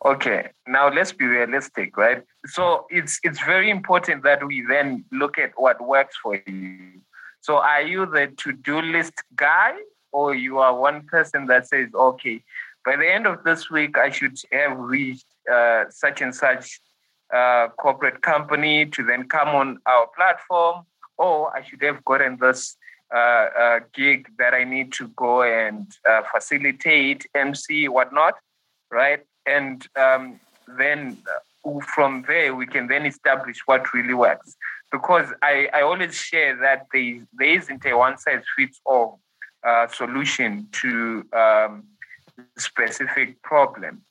Okay, 0.05 0.49
now 0.65 0.89
let's 0.89 1.11
be 1.11 1.25
realistic, 1.25 1.97
right? 1.97 2.23
So 2.45 2.87
it's 2.89 3.19
it's 3.23 3.43
very 3.43 3.69
important 3.69 4.23
that 4.23 4.45
we 4.47 4.65
then 4.67 5.03
look 5.11 5.37
at 5.37 5.51
what 5.57 5.85
works 5.85 6.15
for 6.23 6.41
you. 6.47 7.01
So 7.41 7.57
are 7.57 7.81
you 7.81 8.05
the 8.05 8.27
to-do 8.37 8.81
list 8.81 9.13
guy, 9.35 9.73
or 10.13 10.33
you 10.33 10.59
are 10.59 10.73
one 10.73 11.01
person 11.03 11.47
that 11.47 11.67
says, 11.67 11.89
okay, 11.93 12.43
by 12.87 12.95
the 12.95 13.13
end 13.13 13.27
of 13.27 13.43
this 13.43 13.69
week, 13.69 13.97
I 13.97 14.09
should 14.09 14.37
have 14.53 14.77
reached 14.79 15.25
uh, 15.53 15.83
such 15.89 16.21
and 16.21 16.33
such 16.33 16.79
uh, 17.35 17.67
corporate 17.77 18.21
company 18.21 18.85
to 18.85 19.03
then 19.03 19.27
come 19.27 19.49
on 19.49 19.79
our 19.85 20.07
platform, 20.15 20.85
or 21.17 21.53
I 21.53 21.63
should 21.65 21.83
have 21.83 22.05
gotten 22.05 22.37
this 22.37 22.77
uh, 23.13 23.47
uh, 23.63 23.79
gig 23.93 24.29
that 24.39 24.53
I 24.53 24.63
need 24.63 24.93
to 24.93 25.09
go 25.09 25.43
and 25.43 25.85
uh, 26.09 26.21
facilitate, 26.31 27.25
MC, 27.35 27.89
whatnot, 27.89 28.35
right? 28.89 29.21
And 29.45 29.85
um, 29.97 30.39
then 30.77 31.17
uh, 31.65 31.81
from 31.93 32.23
there, 32.25 32.55
we 32.55 32.67
can 32.67 32.87
then 32.87 33.05
establish 33.05 33.59
what 33.65 33.93
really 33.93 34.13
works. 34.13 34.55
Because 34.93 35.27
I, 35.41 35.67
I 35.73 35.81
always 35.81 36.15
share 36.15 36.55
that 36.61 36.87
there, 36.93 37.27
there 37.33 37.57
isn't 37.59 37.85
a 37.85 37.97
one 37.97 38.17
size 38.17 38.43
fits 38.55 38.79
all 38.85 39.19
solution 39.91 40.69
to 40.71 41.25
um, 41.33 41.83
specific 42.57 43.41
problem. 43.41 44.03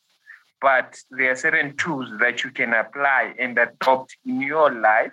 But 0.61 0.99
there 1.11 1.31
are 1.33 1.37
certain 1.37 1.77
tools 1.77 2.09
that 2.21 2.43
you 2.45 2.51
can 2.51 2.73
apply 2.73 3.35
and 3.39 3.59
adopt 3.59 4.17
in 4.25 4.41
your 4.41 4.71
life 4.73 5.13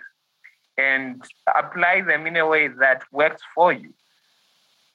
and 0.76 1.22
apply 1.54 2.00
them 2.00 2.26
in 2.26 2.36
a 2.36 2.46
way 2.46 2.68
that 2.68 3.02
works 3.12 3.42
for 3.54 3.72
you. 3.72 3.94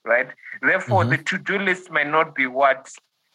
Right? 0.04 0.30
Therefore, 0.62 1.04
Mhm. 1.04 1.10
the 1.10 1.18
to 1.18 1.38
do 1.38 1.60
list 1.60 1.92
may 1.92 2.04
not 2.04 2.34
be 2.34 2.48
what 2.48 2.90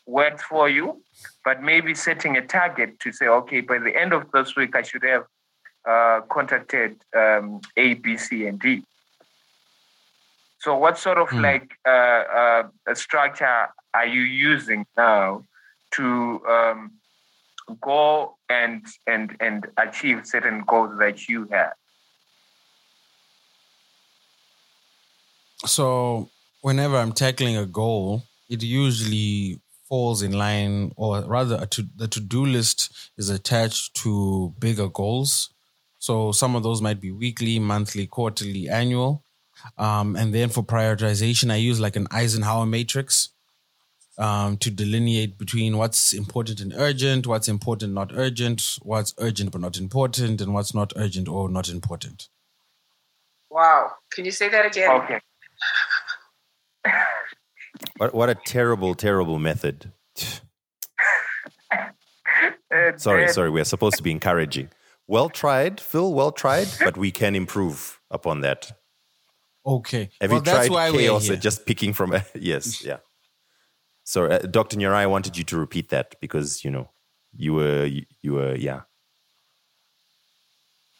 works 0.06 0.42
for 0.42 0.68
you, 0.68 1.02
but 1.44 1.62
maybe 1.62 1.94
setting 1.94 2.36
a 2.36 2.46
target 2.46 2.98
to 3.00 3.12
say, 3.12 3.26
okay, 3.26 3.60
by 3.60 3.78
the 3.78 3.94
end 3.96 4.12
of 4.12 4.30
this 4.32 4.56
week, 4.56 4.74
I 4.74 4.82
should 4.82 5.04
have 5.04 5.26
uh, 5.86 6.22
contacted 6.30 7.04
um, 7.14 7.60
A, 7.76 7.94
B, 7.94 8.16
C, 8.16 8.46
and 8.46 8.58
D. 8.58 8.84
So, 10.58 10.76
what 10.76 10.98
sort 10.98 11.18
of 11.18 11.28
Hmm. 11.28 11.42
like 11.42 11.78
uh, 11.86 12.22
uh, 12.40 12.68
a 12.86 12.94
structure 12.96 13.68
are 13.94 14.06
you 14.06 14.22
using 14.22 14.84
now 14.96 15.44
to 15.92 16.40
um, 16.48 16.92
go 17.80 18.36
and 18.50 18.84
and 19.06 19.36
and 19.40 19.66
achieve 19.78 20.26
certain 20.26 20.64
goals 20.66 20.98
that 20.98 21.28
you 21.28 21.48
have? 21.50 21.72
So 25.64 26.28
whenever 26.60 26.96
I'm 26.96 27.12
tackling 27.12 27.56
a 27.56 27.66
goal, 27.66 28.22
it 28.50 28.62
usually 28.62 29.60
falls 29.88 30.22
in 30.22 30.32
line, 30.32 30.92
or 30.96 31.22
rather, 31.22 31.64
to, 31.66 31.86
the 31.96 32.08
to-do 32.08 32.44
list 32.44 33.10
is 33.16 33.30
attached 33.30 33.94
to 33.94 34.54
bigger 34.58 34.88
goals. 34.88 35.50
So 35.98 36.32
some 36.32 36.56
of 36.56 36.62
those 36.62 36.82
might 36.82 37.00
be 37.00 37.12
weekly, 37.12 37.58
monthly, 37.58 38.06
quarterly, 38.06 38.68
annual. 38.68 39.22
Um, 39.78 40.16
and 40.16 40.34
then 40.34 40.48
for 40.50 40.62
prioritization, 40.62 41.50
I 41.50 41.56
use 41.56 41.80
like 41.80 41.96
an 41.96 42.08
Eisenhower 42.10 42.66
matrix 42.66 43.30
um, 44.18 44.56
to 44.59 44.71
delineate 44.71 45.38
between 45.38 45.76
what's 45.76 46.12
important 46.12 46.61
and 46.61 46.73
urgent, 46.76 47.26
what's 47.26 47.49
important, 47.49 47.94
not 47.94 48.12
urgent, 48.14 48.78
what's 48.83 49.14
urgent 49.18 49.52
but 49.52 49.61
not 49.61 49.76
important, 49.76 50.40
and 50.40 50.54
what's 50.54 50.75
not 50.75 50.92
urgent 50.97 51.28
or 51.28 51.49
not 51.49 51.68
important. 51.68 52.28
Wow. 53.50 53.92
Can 54.12 54.25
you 54.25 54.30
say 54.30 54.49
that 54.49 54.66
again? 54.66 54.90
Okay. 55.02 55.21
What, 57.97 58.14
what 58.14 58.30
a 58.30 58.35
terrible, 58.35 58.94
terrible 58.94 59.38
method. 59.38 59.92
Sorry, 62.97 63.28
sorry. 63.28 63.50
We're 63.50 63.64
supposed 63.64 63.97
to 63.97 64.02
be 64.02 64.11
encouraging. 64.11 64.68
Well 65.06 65.28
tried, 65.28 65.80
Phil. 65.80 66.12
Well 66.12 66.33
tried, 66.33 66.66
but 66.80 66.97
we 66.97 67.12
can 67.12 67.37
improve 67.37 68.00
upon 68.11 68.40
that. 68.40 68.73
Okay. 69.64 70.11
Have 70.21 70.30
well, 70.30 70.40
you 70.40 70.44
that's 70.44 70.66
tried 70.66 70.71
why 70.71 70.90
we're 70.90 70.99
chaos 70.99 71.26
here. 71.26 71.35
at 71.35 71.40
just 71.40 71.66
picking 71.66 71.92
from? 71.92 72.14
yes, 72.35 72.85
yeah. 72.85 72.97
So, 74.04 74.26
uh, 74.26 74.38
Doctor 74.38 74.76
Nyarai, 74.76 74.99
I 74.99 75.06
wanted 75.06 75.37
you 75.37 75.44
to 75.44 75.56
repeat 75.56 75.88
that 75.88 76.14
because 76.20 76.62
you 76.64 76.70
know 76.70 76.90
you 77.37 77.54
were 77.54 77.84
you, 77.87 78.04
you 78.23 78.34
were 78.34 78.54
yeah. 78.54 78.82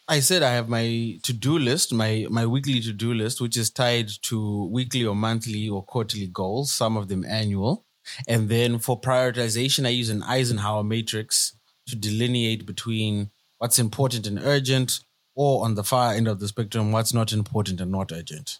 I 0.07 0.19
said 0.19 0.43
I 0.43 0.51
have 0.51 0.69
my 0.69 1.19
to-do 1.23 1.57
list, 1.57 1.93
my 1.93 2.27
my 2.29 2.45
weekly 2.45 2.79
to-do 2.81 3.13
list, 3.13 3.41
which 3.41 3.57
is 3.57 3.69
tied 3.69 4.09
to 4.23 4.65
weekly 4.65 5.05
or 5.05 5.15
monthly 5.15 5.69
or 5.69 5.83
quarterly 5.83 6.27
goals, 6.27 6.71
some 6.71 6.97
of 6.97 7.07
them 7.07 7.23
annual. 7.25 7.85
And 8.27 8.49
then 8.49 8.77
for 8.77 8.99
prioritization, 8.99 9.85
I 9.85 9.89
use 9.89 10.09
an 10.09 10.21
Eisenhower 10.21 10.83
matrix 10.83 11.55
to 11.87 11.95
delineate 11.95 12.65
between 12.65 13.31
what's 13.57 13.79
important 13.79 14.27
and 14.27 14.39
urgent, 14.39 14.99
or 15.33 15.65
on 15.65 15.75
the 15.75 15.83
far 15.83 16.13
end 16.13 16.27
of 16.27 16.39
the 16.39 16.47
spectrum, 16.47 16.91
what's 16.91 17.13
not 17.13 17.33
important 17.33 17.81
and 17.81 17.91
not 17.91 18.11
urgent. 18.11 18.59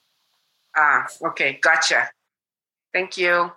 Ah, 0.75 1.05
okay. 1.27 1.59
Gotcha. 1.61 2.09
Thank 2.91 3.17
you. 3.17 3.51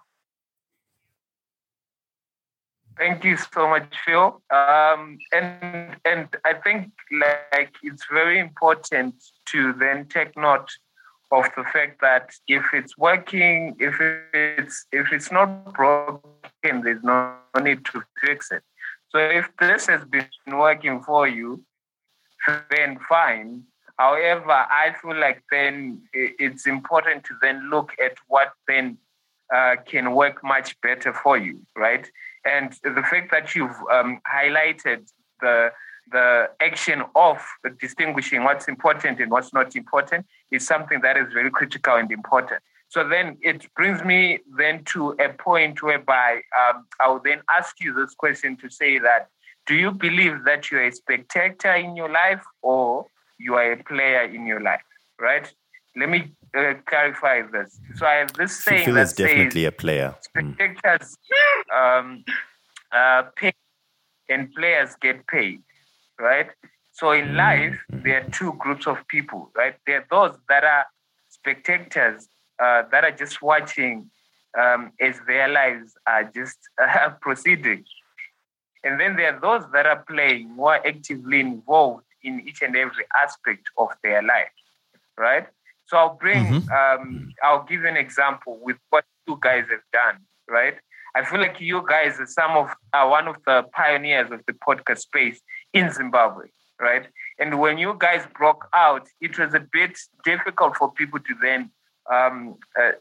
Thank 2.98 3.22
you 3.22 3.36
so 3.36 3.68
much, 3.68 3.94
Phil. 4.04 4.42
Um, 4.50 5.18
and 5.32 5.96
and 6.04 6.28
I 6.44 6.54
think 6.64 6.90
like 7.12 7.74
it's 7.82 8.04
very 8.12 8.38
important 8.40 9.14
to 9.50 9.72
then 9.74 10.06
take 10.06 10.36
note 10.36 10.68
of 11.30 11.44
the 11.56 11.64
fact 11.72 12.00
that 12.00 12.30
if 12.48 12.64
it's 12.72 12.98
working, 12.98 13.76
if 13.78 13.94
it's 14.32 14.86
if 14.90 15.12
it's 15.12 15.30
not 15.30 15.72
broken, 15.74 16.82
there's 16.82 17.02
no 17.02 17.36
need 17.62 17.84
to 17.86 18.02
fix 18.20 18.50
it. 18.50 18.62
So 19.10 19.18
if 19.18 19.48
this 19.58 19.86
has 19.86 20.04
been 20.04 20.28
working 20.50 21.02
for 21.02 21.28
you, 21.28 21.62
then 22.70 22.98
fine. 23.08 23.62
However, 23.98 24.52
I 24.52 24.94
feel 25.00 25.18
like 25.18 25.42
then 25.50 26.02
it's 26.12 26.66
important 26.66 27.24
to 27.24 27.34
then 27.42 27.70
look 27.70 27.92
at 28.02 28.14
what 28.28 28.52
then 28.66 28.98
uh, 29.54 29.76
can 29.86 30.14
work 30.14 30.44
much 30.44 30.80
better 30.82 31.12
for 31.12 31.36
you, 31.36 31.60
right? 31.76 32.08
And 32.48 32.72
the 32.82 33.02
fact 33.02 33.30
that 33.30 33.54
you've 33.54 33.76
um, 33.92 34.20
highlighted 34.32 35.08
the 35.40 35.70
the 36.10 36.48
action 36.60 37.02
of 37.14 37.36
distinguishing 37.78 38.42
what's 38.42 38.66
important 38.66 39.20
and 39.20 39.30
what's 39.30 39.52
not 39.52 39.76
important 39.76 40.24
is 40.50 40.66
something 40.66 41.00
that 41.02 41.18
is 41.18 41.30
very 41.34 41.50
critical 41.50 41.96
and 41.96 42.10
important. 42.10 42.62
So 42.88 43.06
then 43.06 43.36
it 43.42 43.66
brings 43.74 44.02
me 44.02 44.40
then 44.56 44.84
to 44.84 45.10
a 45.20 45.28
point 45.28 45.82
whereby 45.82 46.40
um, 46.58 46.86
I 46.98 47.08
will 47.08 47.20
then 47.22 47.42
ask 47.54 47.78
you 47.80 47.92
this 47.92 48.14
question 48.14 48.56
to 48.58 48.70
say 48.70 48.98
that 48.98 49.28
do 49.66 49.74
you 49.74 49.90
believe 49.90 50.44
that 50.46 50.70
you're 50.70 50.86
a 50.86 50.92
spectator 50.92 51.74
in 51.74 51.94
your 51.94 52.10
life 52.10 52.42
or 52.62 53.06
you 53.38 53.54
are 53.54 53.72
a 53.72 53.84
player 53.84 54.22
in 54.22 54.46
your 54.46 54.60
life, 54.60 54.80
right? 55.20 55.52
Let 55.96 56.08
me 56.08 56.32
uh, 56.56 56.74
clarify 56.86 57.42
this. 57.42 57.80
So 57.96 58.06
I 58.06 58.14
have 58.14 58.32
this 58.34 58.56
saying 58.56 58.84
Phil 58.84 58.94
that 58.94 59.02
is 59.02 59.12
definitely 59.12 59.62
says 59.62 59.68
a 59.68 59.72
player. 59.72 60.14
Mm. 60.36 60.54
spectators 60.54 61.16
um, 61.74 62.24
uh, 62.92 63.22
pay 63.36 63.52
and 64.28 64.52
players 64.54 64.94
get 65.00 65.26
paid, 65.26 65.62
right? 66.18 66.50
So 66.92 67.12
in 67.12 67.36
life, 67.36 67.78
there 67.88 68.22
are 68.24 68.30
two 68.30 68.52
groups 68.54 68.86
of 68.86 69.06
people, 69.08 69.50
right? 69.56 69.76
There 69.86 70.00
are 70.00 70.06
those 70.10 70.38
that 70.48 70.64
are 70.64 70.86
spectators 71.28 72.28
uh, 72.62 72.82
that 72.90 73.04
are 73.04 73.12
just 73.12 73.40
watching 73.40 74.10
um, 74.58 74.92
as 75.00 75.20
their 75.26 75.48
lives 75.48 75.94
are 76.06 76.24
just 76.24 76.58
uh, 76.82 77.10
proceeding. 77.20 77.84
And 78.84 78.98
then 79.00 79.16
there 79.16 79.34
are 79.34 79.40
those 79.40 79.70
that 79.72 79.86
are 79.86 80.04
playing, 80.08 80.54
who 80.56 80.64
are 80.64 80.84
actively 80.86 81.40
involved 81.40 82.04
in 82.22 82.40
each 82.46 82.62
and 82.62 82.76
every 82.76 83.04
aspect 83.16 83.68
of 83.76 83.88
their 84.02 84.22
life, 84.22 84.50
right? 85.16 85.46
So 85.88 85.96
I'll 85.96 86.14
bring, 86.16 86.44
Mhm. 86.44 86.70
um, 86.70 87.32
I'll 87.42 87.64
give 87.64 87.82
you 87.82 87.88
an 87.88 87.96
example 87.96 88.58
with 88.62 88.76
what 88.90 89.04
you 89.26 89.38
guys 89.40 89.66
have 89.70 89.82
done, 89.92 90.18
right? 90.48 90.78
I 91.14 91.24
feel 91.24 91.40
like 91.40 91.60
you 91.60 91.84
guys 91.88 92.20
are 92.20 92.26
some 92.26 92.52
of 92.56 92.74
are 92.92 93.08
one 93.08 93.26
of 93.28 93.36
the 93.46 93.64
pioneers 93.72 94.30
of 94.30 94.44
the 94.46 94.52
podcast 94.52 94.98
space 94.98 95.40
in 95.72 95.90
Zimbabwe, 95.90 96.46
right? 96.78 97.08
And 97.38 97.58
when 97.58 97.78
you 97.78 97.94
guys 97.98 98.26
broke 98.34 98.68
out, 98.74 99.08
it 99.20 99.38
was 99.38 99.54
a 99.54 99.60
bit 99.60 99.98
difficult 100.24 100.76
for 100.76 100.92
people 100.92 101.20
to 101.20 101.34
then 101.40 101.70
um, 102.10 102.56
uh, 102.80 102.92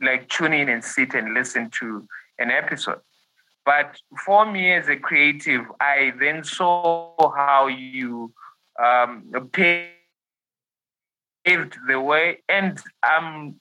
like 0.00 0.28
tune 0.28 0.52
in 0.54 0.68
and 0.68 0.82
sit 0.84 1.14
and 1.14 1.34
listen 1.34 1.70
to 1.80 2.06
an 2.38 2.50
episode. 2.50 3.00
But 3.66 3.98
for 4.24 4.50
me 4.50 4.72
as 4.72 4.88
a 4.88 4.96
creative, 4.96 5.66
I 5.80 6.12
then 6.18 6.44
saw 6.44 7.14
how 7.36 7.66
you 7.66 8.32
um, 8.82 9.30
paved 11.44 11.76
the 11.88 12.00
way, 12.00 12.38
and 12.48 12.78
um, 13.08 13.56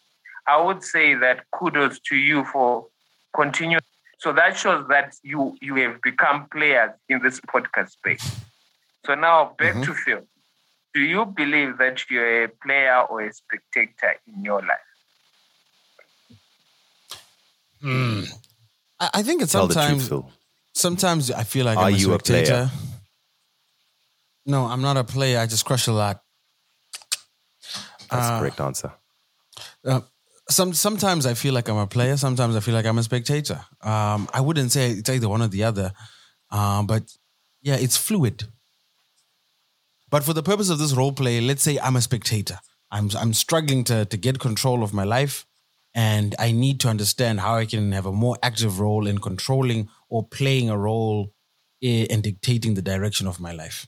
I 0.47 0.61
would 0.61 0.83
say 0.83 1.15
that 1.15 1.45
kudos 1.53 1.99
to 2.09 2.15
you 2.15 2.45
for 2.45 2.87
continuing. 3.35 3.81
So 4.19 4.33
that 4.33 4.57
shows 4.57 4.85
that 4.89 5.13
you 5.23 5.55
you 5.61 5.75
have 5.75 6.01
become 6.01 6.47
players 6.51 6.91
in 7.07 7.21
this 7.21 7.39
podcast 7.41 7.91
space. 7.91 8.25
So 9.05 9.15
now 9.15 9.55
back 9.57 9.75
Mhm. 9.75 9.85
to 9.85 9.93
Phil. 9.93 10.21
Do 10.93 11.01
you 11.01 11.25
believe 11.25 11.77
that 11.77 12.09
you're 12.09 12.43
a 12.45 12.47
player 12.49 12.99
or 13.09 13.21
a 13.21 13.31
spectator 13.31 14.15
in 14.27 14.43
your 14.43 14.61
life? 14.61 14.87
I, 18.99 19.09
I 19.13 19.23
think 19.23 19.41
it's 19.41 19.51
Tell 19.51 19.67
the 19.67 19.73
sometimes 19.73 20.07
truth, 20.07 20.23
Phil. 20.23 20.31
sometimes 20.73 21.31
I 21.31 21.43
feel 21.43 21.65
like 21.65 21.77
Are 21.77 21.85
I'm 21.87 21.93
a 21.93 21.97
you 21.97 22.13
a 22.13 22.19
player? 22.19 22.69
No, 24.45 24.65
I'm 24.65 24.81
not 24.81 24.97
a 24.97 25.03
player. 25.03 25.39
I 25.39 25.45
just 25.45 25.63
crush 25.65 25.87
a 25.87 25.93
lot. 25.93 26.21
That's 28.11 28.27
the 28.27 28.33
Uh, 28.33 28.39
correct 28.39 28.59
answer. 28.59 28.91
Uh, 29.85 30.01
some 30.49 30.73
sometimes 30.73 31.25
I 31.25 31.33
feel 31.35 31.53
like 31.53 31.69
I'm 31.69 31.77
a 31.77 31.87
player. 31.87 32.17
Sometimes 32.17 32.55
I 32.55 32.59
feel 32.59 32.73
like 32.73 32.85
I'm 32.85 32.97
a 32.97 33.03
spectator. 33.03 33.65
Um, 33.81 34.27
I 34.33 34.41
wouldn't 34.41 34.71
say 34.71 34.91
it's 34.91 35.09
either 35.09 35.29
one 35.29 35.41
or 35.41 35.47
the 35.47 35.63
other, 35.63 35.93
um, 36.51 36.87
but 36.87 37.03
yeah, 37.61 37.75
it's 37.75 37.97
fluid. 37.97 38.45
But 40.09 40.23
for 40.23 40.33
the 40.33 40.43
purpose 40.43 40.69
of 40.69 40.79
this 40.79 40.93
role 40.93 41.11
play, 41.11 41.39
let's 41.39 41.61
say 41.61 41.77
I'm 41.79 41.95
a 41.95 42.01
spectator. 42.01 42.59
I'm 42.91 43.09
I'm 43.15 43.33
struggling 43.33 43.83
to 43.85 44.05
to 44.05 44.17
get 44.17 44.39
control 44.39 44.83
of 44.83 44.93
my 44.93 45.03
life, 45.03 45.45
and 45.93 46.35
I 46.39 46.51
need 46.51 46.79
to 46.81 46.89
understand 46.89 47.41
how 47.41 47.55
I 47.55 47.65
can 47.65 47.91
have 47.91 48.07
a 48.07 48.11
more 48.11 48.37
active 48.41 48.79
role 48.79 49.05
in 49.07 49.19
controlling 49.19 49.89
or 50.09 50.27
playing 50.27 50.69
a 50.69 50.77
role 50.77 51.31
in, 51.81 52.07
in 52.07 52.21
dictating 52.21 52.73
the 52.73 52.81
direction 52.81 53.27
of 53.27 53.39
my 53.39 53.51
life. 53.51 53.87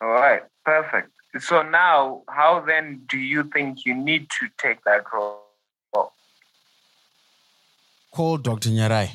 All 0.00 0.08
right, 0.08 0.42
perfect. 0.64 1.10
So 1.38 1.62
now, 1.62 2.22
how 2.28 2.60
then 2.66 3.02
do 3.08 3.18
you 3.18 3.44
think 3.52 3.84
you 3.86 3.94
need 3.94 4.28
to 4.40 4.48
take 4.58 4.82
that 4.84 5.04
role? 5.12 5.42
Call 8.12 8.38
Dr. 8.38 8.70
Nyarai. 8.70 9.10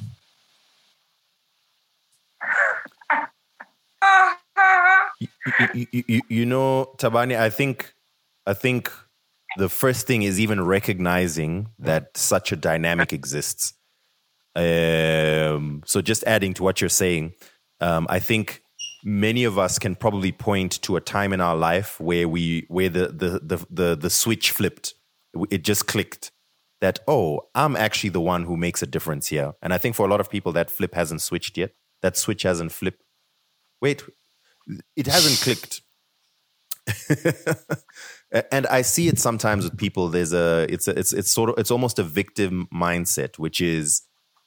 you, 5.73 5.87
you, 5.91 6.03
you- 6.07 6.21
you 6.29 6.45
know, 6.45 6.93
Thabani, 6.97 7.37
I 7.37 7.49
think, 7.49 7.93
I 8.45 8.53
think 8.53 8.91
the 9.57 9.69
first 9.69 10.07
thing 10.07 10.23
is 10.23 10.39
even 10.39 10.63
recognizing 10.63 11.69
that 11.79 12.15
such 12.17 12.51
a 12.51 12.55
dynamic 12.55 13.13
exists. 13.13 13.73
Um, 14.55 15.83
so 15.85 16.01
just 16.01 16.23
adding 16.25 16.53
to 16.55 16.63
what 16.63 16.79
you're 16.81 16.89
saying, 16.89 17.33
um, 17.81 18.07
I 18.09 18.19
think 18.19 18.61
many 19.05 19.43
of 19.45 19.57
us 19.59 19.79
can 19.79 19.95
probably 19.95 20.31
point 20.33 20.81
to 20.81 20.97
a 20.97 21.01
time 21.01 21.31
in 21.31 21.39
our 21.39 21.55
life 21.55 21.99
where 22.01 22.27
we, 22.27 22.65
where 22.67 22.89
the, 22.89 23.07
the, 23.07 23.39
the, 23.41 23.65
the, 23.69 23.95
the 23.95 24.09
switch 24.09 24.51
flipped. 24.51 24.95
It 25.51 25.63
just 25.63 25.87
clicked 25.87 26.31
that, 26.81 26.99
oh, 27.07 27.41
I'm 27.53 27.75
actually 27.75 28.09
the 28.09 28.19
one 28.21 28.43
who 28.43 28.57
makes 28.57 28.81
a 28.81 28.87
difference 28.87 29.27
here. 29.27 29.53
And 29.61 29.73
I 29.73 29.77
think 29.77 29.95
for 29.95 30.05
a 30.05 30.09
lot 30.09 30.19
of 30.19 30.29
people, 30.29 30.51
that 30.53 30.71
flip 30.71 30.95
hasn't 30.95 31.21
switched 31.21 31.57
yet. 31.57 31.71
That 32.01 32.17
switch 32.17 32.43
hasn't 32.43 32.71
flipped. 32.71 33.03
Wait, 33.81 34.03
it 34.95 35.05
hasn't 35.07 35.39
clicked. 35.41 35.81
and 38.51 38.67
I 38.67 38.81
see 38.81 39.07
it 39.07 39.19
sometimes 39.19 39.63
with 39.63 39.77
people. 39.77 40.09
There's 40.09 40.33
a 40.33 40.67
it's 40.69 40.87
a, 40.87 40.97
it's 40.97 41.13
it's 41.13 41.31
sort 41.31 41.49
of 41.49 41.57
it's 41.57 41.71
almost 41.71 41.97
a 41.99 42.03
victim 42.03 42.67
mindset, 42.73 43.39
which 43.39 43.59
is 43.61 44.03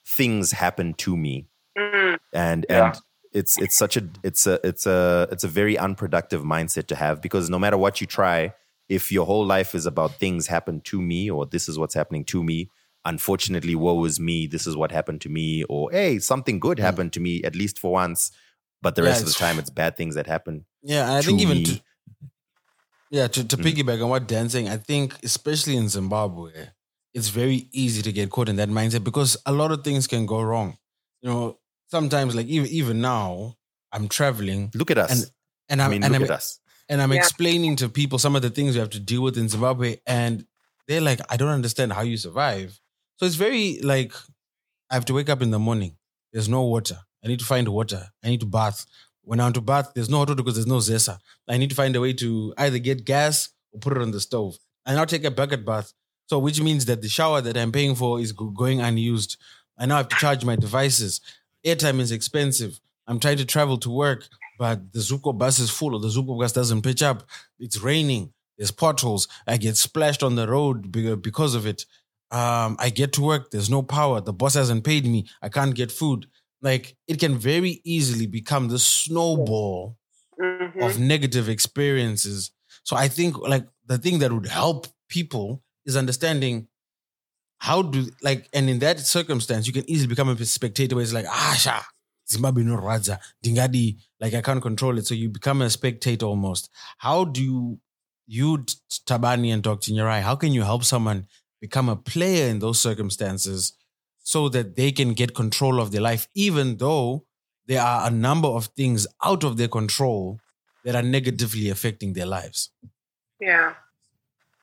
things 0.06 0.52
happen 0.52 0.94
to 0.94 1.16
me, 1.16 1.48
Mm, 1.76 2.18
and 2.32 2.66
Yeah. 2.68 2.87
and 2.88 3.00
it's 3.32 3.58
it's 3.58 3.76
such 3.76 3.96
a 3.96 4.08
it's 4.22 4.46
a 4.46 4.58
it's 4.66 4.86
a 4.86 5.28
it's 5.30 5.44
a 5.44 5.48
very 5.48 5.76
unproductive 5.78 6.42
mindset 6.42 6.86
to 6.88 6.96
have 6.96 7.20
because 7.20 7.48
no 7.50 7.58
matter 7.58 7.76
what 7.78 8.00
you 8.00 8.06
try, 8.06 8.54
if 8.88 9.12
your 9.12 9.26
whole 9.26 9.46
life 9.46 9.74
is 9.74 9.86
about 9.86 10.18
things 10.18 10.46
happen 10.46 10.80
to 10.82 11.00
me 11.00 11.30
or 11.30 11.46
this 11.46 11.68
is 11.68 11.78
what's 11.78 11.94
happening 11.94 12.24
to 12.26 12.42
me, 12.42 12.70
unfortunately, 13.04 13.74
woe 13.74 14.04
is 14.04 14.18
me. 14.18 14.46
This 14.46 14.66
is 14.66 14.76
what 14.76 14.92
happened 14.92 15.20
to 15.22 15.28
me, 15.28 15.64
or 15.64 15.90
hey, 15.90 16.18
something 16.18 16.58
good 16.60 16.78
happened 16.78 17.12
to 17.14 17.20
me 17.20 17.42
at 17.44 17.54
least 17.54 17.78
for 17.78 17.92
once. 17.92 18.30
But 18.80 18.94
the 18.94 19.02
Yeah, 19.02 19.08
rest 19.08 19.22
of 19.22 19.28
the 19.28 19.34
time, 19.34 19.58
it's 19.58 19.70
bad 19.70 19.96
things 19.96 20.14
that 20.14 20.26
happen. 20.26 20.64
Yeah, 20.82 21.12
I 21.12 21.22
think 21.22 21.40
even 21.40 21.62
to, 21.64 21.80
yeah, 23.10 23.26
to, 23.26 23.44
to 23.46 23.56
Mm. 23.56 23.62
piggyback 23.64 24.02
on 24.02 24.10
what 24.10 24.26
Dan's 24.28 24.52
saying, 24.52 24.68
I 24.68 24.76
think 24.76 25.14
especially 25.22 25.76
in 25.76 25.88
Zimbabwe, 25.88 26.68
it's 27.14 27.28
very 27.28 27.68
easy 27.72 28.02
to 28.02 28.12
get 28.12 28.30
caught 28.30 28.48
in 28.48 28.56
that 28.56 28.68
mindset 28.68 29.02
because 29.02 29.36
a 29.46 29.52
lot 29.52 29.72
of 29.72 29.82
things 29.82 30.06
can 30.06 30.26
go 30.26 30.40
wrong. 30.42 30.76
You 31.22 31.30
know, 31.30 31.58
sometimes 31.88 32.35
like 32.35 32.46
even 32.46 32.68
even 32.70 33.01
now, 33.01 33.57
I'm 33.92 34.09
traveling 34.09 34.70
Look 34.74 34.90
at 34.90 34.98
us. 34.98 35.11
and 35.11 35.31
and 35.68 35.83
I 35.83 35.87
I'm 35.87 35.90
mean, 35.90 36.05
and 36.05 36.12
look 36.12 36.20
I'm, 36.22 36.24
at 36.24 36.31
us. 36.31 36.61
and 36.88 37.03
I'm 37.03 37.12
Yeah. 37.12 37.18
explaining 37.18 37.77
to 37.77 37.88
people 37.88 38.18
some 38.18 38.37
of 38.37 38.42
the 38.42 38.51
things 38.51 38.74
we 38.74 38.81
have 38.81 38.90
to 38.90 39.01
deal 39.01 39.22
with 39.22 39.37
in 39.37 39.48
Zimbabwe, 39.48 39.96
and 40.07 40.46
they're 40.87 41.01
like, 41.01 41.20
I 41.31 41.37
don't 41.37 41.51
understand 41.51 41.92
how 41.92 42.03
you 42.03 42.16
survive. 42.16 42.81
So 43.16 43.27
it's 43.27 43.35
very 43.35 43.79
like 43.83 44.12
I 44.90 44.94
have 44.94 45.05
to 45.07 45.14
wake 45.14 45.29
up 45.29 45.42
in 45.42 45.51
the 45.51 45.59
morning. 45.59 45.96
There's 46.33 46.48
no 46.48 46.62
water. 46.62 46.98
I 47.24 47.29
need 47.29 47.40
to 47.40 47.44
find 47.44 47.68
water. 47.68 48.09
I 48.24 48.29
need 48.29 48.40
to 48.40 48.46
bath. 48.46 48.87
When 49.22 49.40
I 49.40 49.42
want 49.44 49.57
to 49.57 49.61
bath, 49.61 49.92
there's 49.94 50.09
no 50.09 50.18
water 50.18 50.35
because 50.35 50.55
there's 50.55 50.66
no 50.66 50.77
zesa. 50.79 51.18
I 51.48 51.59
need 51.59 51.68
to 51.70 51.77
find 51.77 51.94
a 51.96 52.01
way 52.01 52.12
to 52.14 52.55
either 52.57 52.79
get 52.79 53.05
gas 53.05 53.51
or 53.72 53.81
put 53.81 53.94
it 53.96 54.01
on 54.03 54.12
the 54.12 54.20
stove. 54.20 54.57
And 54.87 54.96
I 54.96 55.01
now 55.01 55.05
take 55.05 55.24
a 55.24 55.31
bucket 55.31 55.66
bath. 55.66 55.92
So 56.27 56.38
which 56.38 56.61
means 56.62 56.85
that 56.87 57.03
the 57.03 57.09
shower 57.09 57.40
that 57.42 57.57
I'm 57.57 57.72
paying 57.72 57.94
for 57.94 58.20
is 58.20 58.33
going 58.33 58.81
unused. 58.81 59.37
I 59.77 59.85
now 59.87 59.98
have 59.98 60.09
to 60.09 60.16
charge 60.16 60.44
my 60.44 60.57
devices. 60.57 61.20
Airtime 61.64 62.00
is 62.00 62.12
expensive. 62.12 62.80
I'm 63.06 63.20
trying 63.20 63.38
to 63.38 63.44
travel 63.44 63.78
to 63.78 63.90
work, 63.90 64.28
but 64.58 64.92
the 64.92 65.00
Zupco 65.00 65.36
bus 65.36 65.58
is 65.58 65.70
full 65.70 65.94
or 65.94 66.00
the 66.00 66.08
Zupco 66.08 66.38
bus 66.38 66.52
doesn't 66.52 66.82
pitch 66.82 67.02
up. 67.02 67.24
It's 67.58 67.80
raining. 67.80 68.32
There's 68.56 68.70
potholes. 68.70 69.28
I 69.46 69.56
get 69.56 69.76
splashed 69.76 70.22
on 70.22 70.34
the 70.34 70.48
road 70.48 70.92
because 71.22 71.54
of 71.54 71.66
it. 71.66 71.86
Um, 72.30 72.76
I 72.78 72.90
get 72.90 73.12
to 73.14 73.22
work. 73.22 73.50
There's 73.50 73.70
no 73.70 73.82
power. 73.82 74.20
The 74.20 74.32
boss 74.32 74.54
hasn't 74.54 74.84
paid 74.84 75.06
me. 75.06 75.26
I 75.40 75.48
can't 75.48 75.74
get 75.74 75.90
food. 75.90 76.26
Like 76.60 76.96
it 77.06 77.20
can 77.20 77.38
very 77.38 77.80
easily 77.84 78.26
become 78.26 78.68
the 78.68 78.78
snowball 78.78 79.96
mhm. 80.40 80.82
of 80.84 80.98
negative 80.98 81.48
experiences. 81.48 82.50
So 82.82 82.96
I 82.96 83.08
think 83.08 83.38
like 83.38 83.66
the 83.86 83.98
thing 83.98 84.18
that 84.18 84.32
would 84.32 84.46
help 84.46 84.88
people 85.08 85.62
is 85.86 85.96
understanding 85.96 86.68
how 87.58 87.82
do 87.82 88.06
like 88.22 88.48
and 88.52 88.70
in 88.70 88.78
that 88.78 89.00
circumstance 89.00 89.66
you 89.66 89.72
can 89.72 89.88
easily 89.90 90.08
become 90.08 90.28
a 90.28 90.44
spectator 90.44 90.94
where 90.94 91.02
it's 91.02 91.12
like 91.12 91.26
ah 91.28 91.54
sha 91.58 91.82
Zimbabwe 92.30 92.62
no 92.62 92.76
radza 92.76 93.18
dingadi 93.42 93.96
like 94.20 94.34
I 94.34 94.42
can't 94.42 94.62
control 94.62 94.98
it 94.98 95.06
so 95.06 95.14
you 95.14 95.28
become 95.28 95.62
a 95.62 95.70
spectator 95.70 96.26
almost. 96.26 96.70
How 96.98 97.24
do 97.24 97.42
you 97.42 97.80
you 98.26 98.58
Thabani 99.06 99.52
and 99.52 99.62
Dr. 99.62 99.92
Nyarai 99.92 100.20
how 100.22 100.36
can 100.36 100.52
you 100.52 100.62
help 100.62 100.84
someone 100.84 101.26
become 101.60 101.88
a 101.88 101.96
player 101.96 102.48
in 102.48 102.58
those 102.58 102.78
circumstances 102.80 103.72
so 104.18 104.48
that 104.50 104.76
they 104.76 104.92
can 104.92 105.14
get 105.14 105.34
control 105.34 105.80
of 105.80 105.90
their 105.90 106.02
life 106.02 106.28
even 106.34 106.76
though 106.76 107.24
there 107.66 107.82
are 107.82 108.06
a 108.06 108.10
number 108.10 108.48
of 108.48 108.66
things 108.66 109.06
out 109.24 109.44
of 109.44 109.56
their 109.56 109.68
control 109.68 110.38
that 110.84 110.94
are 110.94 111.02
negatively 111.02 111.68
affecting 111.68 112.12
their 112.14 112.26
lives. 112.26 112.70
Yeah, 113.40 113.74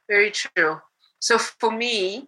very 0.08 0.32
true. 0.32 0.82
So 1.20 1.38
for 1.38 1.72
me, 1.72 2.28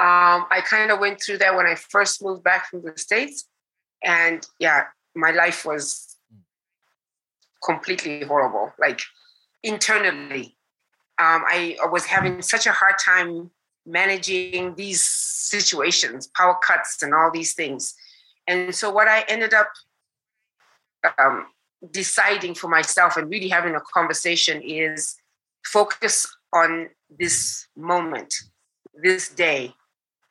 um, 0.00 0.46
I 0.50 0.62
kind 0.64 0.90
of 0.90 0.98
went 0.98 1.20
through 1.22 1.38
that 1.38 1.54
when 1.54 1.66
I 1.66 1.74
first 1.74 2.24
moved 2.24 2.42
back 2.42 2.70
from 2.70 2.82
the 2.82 2.96
States. 2.96 3.46
And 4.02 4.46
yeah, 4.58 4.84
my 5.14 5.30
life 5.30 5.66
was 5.66 6.16
completely 7.62 8.24
horrible. 8.24 8.72
Like 8.78 9.02
internally, 9.62 10.56
um, 11.18 11.44
I 11.46 11.76
was 11.90 12.06
having 12.06 12.40
such 12.40 12.66
a 12.66 12.72
hard 12.72 12.94
time 13.04 13.50
managing 13.84 14.74
these 14.74 15.02
situations, 15.02 16.28
power 16.34 16.56
cuts, 16.66 17.02
and 17.02 17.12
all 17.12 17.30
these 17.30 17.52
things. 17.52 17.94
And 18.46 18.74
so, 18.74 18.90
what 18.90 19.06
I 19.06 19.26
ended 19.28 19.52
up 19.52 19.68
um, 21.18 21.46
deciding 21.90 22.54
for 22.54 22.68
myself 22.68 23.18
and 23.18 23.30
really 23.30 23.48
having 23.48 23.74
a 23.74 23.80
conversation 23.80 24.62
is 24.62 25.16
focus 25.64 26.26
on 26.54 26.88
this 27.18 27.66
moment, 27.76 28.34
this 28.94 29.28
day. 29.28 29.74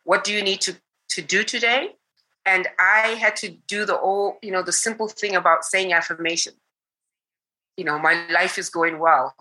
What 0.09 0.23
do 0.23 0.33
you 0.33 0.41
need 0.41 0.59
to, 0.61 0.73
to 1.09 1.21
do 1.21 1.43
today? 1.43 1.89
And 2.43 2.67
I 2.79 3.09
had 3.23 3.35
to 3.43 3.49
do 3.67 3.85
the 3.85 3.99
old, 3.99 4.37
you 4.41 4.49
know, 4.49 4.63
the 4.63 4.71
simple 4.71 5.07
thing 5.07 5.35
about 5.35 5.63
saying 5.63 5.93
affirmation. 5.93 6.53
You 7.77 7.83
know, 7.83 7.99
my 7.99 8.27
life 8.31 8.57
is 8.57 8.71
going 8.71 8.97
well. 8.97 9.35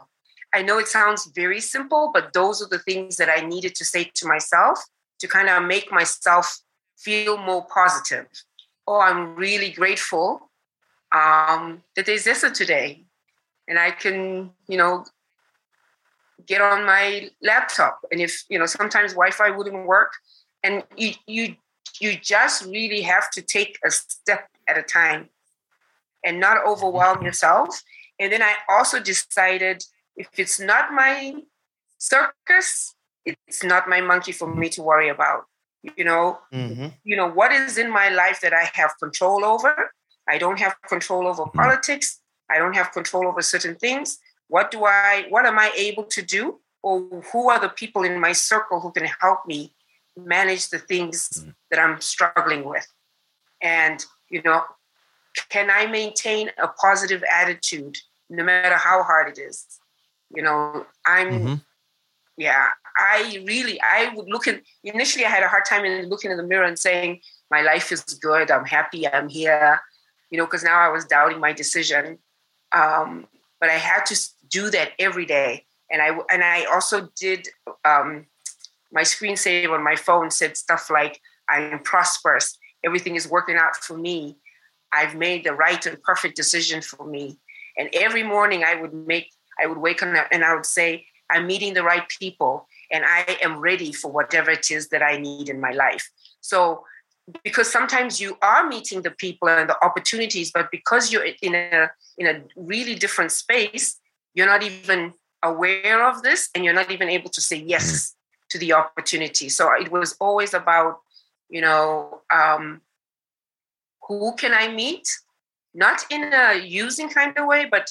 I 0.54 0.60
know 0.60 0.78
it 0.78 0.86
sounds 0.86 1.24
very 1.34 1.62
simple, 1.62 2.10
but 2.12 2.34
those 2.34 2.60
are 2.60 2.68
the 2.68 2.80
things 2.80 3.16
that 3.16 3.30
I 3.30 3.46
needed 3.46 3.74
to 3.76 3.84
say 3.86 4.10
to 4.16 4.28
myself 4.28 4.78
to 5.20 5.26
kind 5.26 5.48
of 5.48 5.62
make 5.62 5.90
myself 5.90 6.58
feel 6.98 7.38
more 7.38 7.64
positive. 7.72 8.26
Oh, 8.86 9.00
I'm 9.00 9.36
really 9.36 9.70
grateful 9.70 10.50
um, 11.14 11.82
that 11.96 12.04
there's 12.04 12.24
this 12.24 12.44
today. 12.52 13.06
And 13.66 13.78
I 13.78 13.90
can, 13.90 14.50
you 14.66 14.76
know, 14.76 15.06
get 16.44 16.60
on 16.60 16.84
my 16.84 17.30
laptop. 17.42 18.00
And 18.12 18.20
if, 18.20 18.44
you 18.50 18.58
know, 18.58 18.66
sometimes 18.66 19.12
Wi-Fi 19.14 19.48
wouldn't 19.48 19.86
work. 19.86 20.12
And 20.62 20.84
you 20.96 21.12
you 21.26 21.56
you 22.00 22.16
just 22.20 22.64
really 22.66 23.02
have 23.02 23.30
to 23.32 23.42
take 23.42 23.78
a 23.84 23.90
step 23.90 24.48
at 24.68 24.78
a 24.78 24.82
time 24.82 25.28
and 26.24 26.38
not 26.40 26.64
overwhelm 26.66 27.24
yourself. 27.24 27.82
And 28.18 28.32
then 28.32 28.42
I 28.42 28.54
also 28.68 29.00
decided 29.00 29.84
if 30.16 30.28
it's 30.36 30.58
not 30.60 30.92
my 30.92 31.34
circus, 31.98 32.94
it's 33.24 33.62
not 33.62 33.88
my 33.88 34.00
monkey 34.00 34.32
for 34.32 34.52
me 34.52 34.68
to 34.70 34.82
worry 34.82 35.08
about. 35.08 35.44
You 35.96 36.04
know, 36.04 36.38
Mm-hmm. 36.52 36.88
you 37.04 37.16
know 37.16 37.28
what 37.30 37.52
is 37.52 37.78
in 37.78 37.90
my 37.90 38.08
life 38.08 38.40
that 38.40 38.52
I 38.52 38.68
have 38.74 38.92
control 39.00 39.44
over. 39.44 39.92
I 40.28 40.38
don't 40.38 40.58
have 40.58 40.76
control 40.88 41.26
over 41.26 41.46
politics. 41.46 42.20
I 42.50 42.58
don't 42.58 42.74
have 42.74 42.92
control 42.92 43.26
over 43.26 43.42
certain 43.42 43.76
things. 43.76 44.18
What 44.48 44.70
do 44.70 44.84
I? 44.84 45.26
What 45.28 45.46
am 45.46 45.58
I 45.58 45.70
able 45.76 46.04
to 46.04 46.22
do? 46.22 46.60
Or 46.82 47.00
who 47.32 47.50
are 47.50 47.60
the 47.60 47.68
people 47.68 48.02
in 48.02 48.20
my 48.20 48.32
circle 48.32 48.80
who 48.80 48.90
can 48.92 49.04
help 49.20 49.46
me 49.46 49.72
manage 50.26 50.68
the 50.70 50.78
things 50.78 51.46
that 51.70 51.80
I'm 51.80 52.00
struggling 52.00 52.64
with? 52.64 52.86
And 53.62 54.04
you 54.30 54.42
know, 54.42 54.62
can 55.48 55.70
I 55.70 55.86
maintain 55.86 56.50
a 56.62 56.68
positive 56.68 57.22
attitude 57.30 57.96
no 58.28 58.44
matter 58.44 58.76
how 58.76 59.02
hard 59.02 59.28
it 59.30 59.38
is? 59.40 59.66
You 60.34 60.42
know, 60.42 60.86
I'm 61.06 61.28
Mhm. 61.28 61.60
yeah, 62.36 62.68
I 62.96 63.42
really, 63.46 63.80
I 63.80 64.12
would 64.14 64.28
look 64.28 64.46
in, 64.46 64.62
initially 64.84 65.24
I 65.24 65.28
had 65.28 65.42
a 65.42 65.48
hard 65.48 65.64
time 65.64 65.84
in 65.84 66.08
looking 66.08 66.30
in 66.30 66.36
the 66.36 66.42
mirror 66.42 66.64
and 66.64 66.78
saying, 66.78 67.20
my 67.50 67.62
life 67.62 67.90
is 67.90 68.02
good, 68.02 68.50
I'm 68.50 68.64
happy, 68.64 69.08
I'm 69.08 69.28
here, 69.28 69.80
you 70.30 70.38
know, 70.38 70.44
because 70.44 70.62
now 70.62 70.78
I 70.78 70.88
was 70.88 71.04
doubting 71.04 71.40
my 71.40 71.52
decision. 71.52 72.18
Um, 72.72 73.26
but 73.60 73.70
I 73.70 73.74
had 73.74 74.06
to 74.06 74.16
do 74.48 74.70
that 74.70 74.92
every 74.98 75.26
day. 75.26 75.66
And 75.90 76.00
I, 76.02 76.16
and 76.30 76.44
I 76.44 76.64
also 76.64 77.08
did, 77.18 77.48
um, 77.84 78.26
my 78.92 79.02
screensaver 79.02 79.70
on 79.70 79.84
my 79.84 79.96
phone 79.96 80.30
said 80.30 80.56
stuff 80.56 80.90
like, 80.90 81.20
I'm 81.48 81.80
prosperous, 81.80 82.58
everything 82.84 83.16
is 83.16 83.28
working 83.28 83.56
out 83.56 83.76
for 83.76 83.96
me. 83.96 84.36
I've 84.92 85.14
made 85.14 85.44
the 85.44 85.52
right 85.52 85.84
and 85.86 86.02
perfect 86.02 86.36
decision 86.36 86.80
for 86.80 87.06
me. 87.06 87.38
And 87.76 87.88
every 87.92 88.22
morning 88.22 88.64
I 88.64 88.74
would 88.74 88.94
make, 88.94 89.30
I 89.62 89.66
would 89.66 89.78
wake 89.78 90.02
up 90.02 90.28
and 90.30 90.44
I 90.44 90.54
would 90.54 90.66
say, 90.66 91.06
I'm 91.30 91.46
meeting 91.46 91.74
the 91.74 91.82
right 91.82 92.08
people 92.08 92.66
and 92.90 93.04
I 93.06 93.38
am 93.42 93.60
ready 93.60 93.92
for 93.92 94.10
whatever 94.10 94.50
it 94.50 94.70
is 94.70 94.88
that 94.88 95.02
I 95.02 95.18
need 95.18 95.48
in 95.48 95.60
my 95.60 95.72
life. 95.72 96.10
So, 96.40 96.84
because 97.44 97.70
sometimes 97.70 98.20
you 98.20 98.38
are 98.40 98.66
meeting 98.66 99.02
the 99.02 99.10
people 99.10 99.50
and 99.50 99.68
the 99.68 99.76
opportunities, 99.84 100.50
but 100.50 100.70
because 100.70 101.12
you're 101.12 101.26
in 101.42 101.54
a 101.54 101.90
in 102.16 102.26
a 102.26 102.42
really 102.56 102.94
different 102.94 103.32
space, 103.32 104.00
you're 104.34 104.46
not 104.46 104.62
even 104.62 105.12
aware 105.42 106.08
of 106.08 106.22
this 106.22 106.48
and 106.54 106.64
you're 106.64 106.74
not 106.74 106.90
even 106.90 107.08
able 107.08 107.30
to 107.30 107.40
say 107.40 107.56
yes 107.56 107.86
mm-hmm. 107.86 108.17
To 108.50 108.58
the 108.58 108.72
opportunity. 108.72 109.48
So 109.48 109.72
it 109.72 109.90
was 109.90 110.16
always 110.20 110.54
about, 110.54 111.00
you 111.48 111.60
know, 111.60 112.20
um, 112.32 112.80
who 114.06 114.34
can 114.36 114.52
I 114.54 114.68
meet? 114.68 115.06
Not 115.74 116.04
in 116.10 116.32
a 116.32 116.54
using 116.54 117.10
kind 117.10 117.36
of 117.36 117.46
way, 117.46 117.66
but 117.70 117.90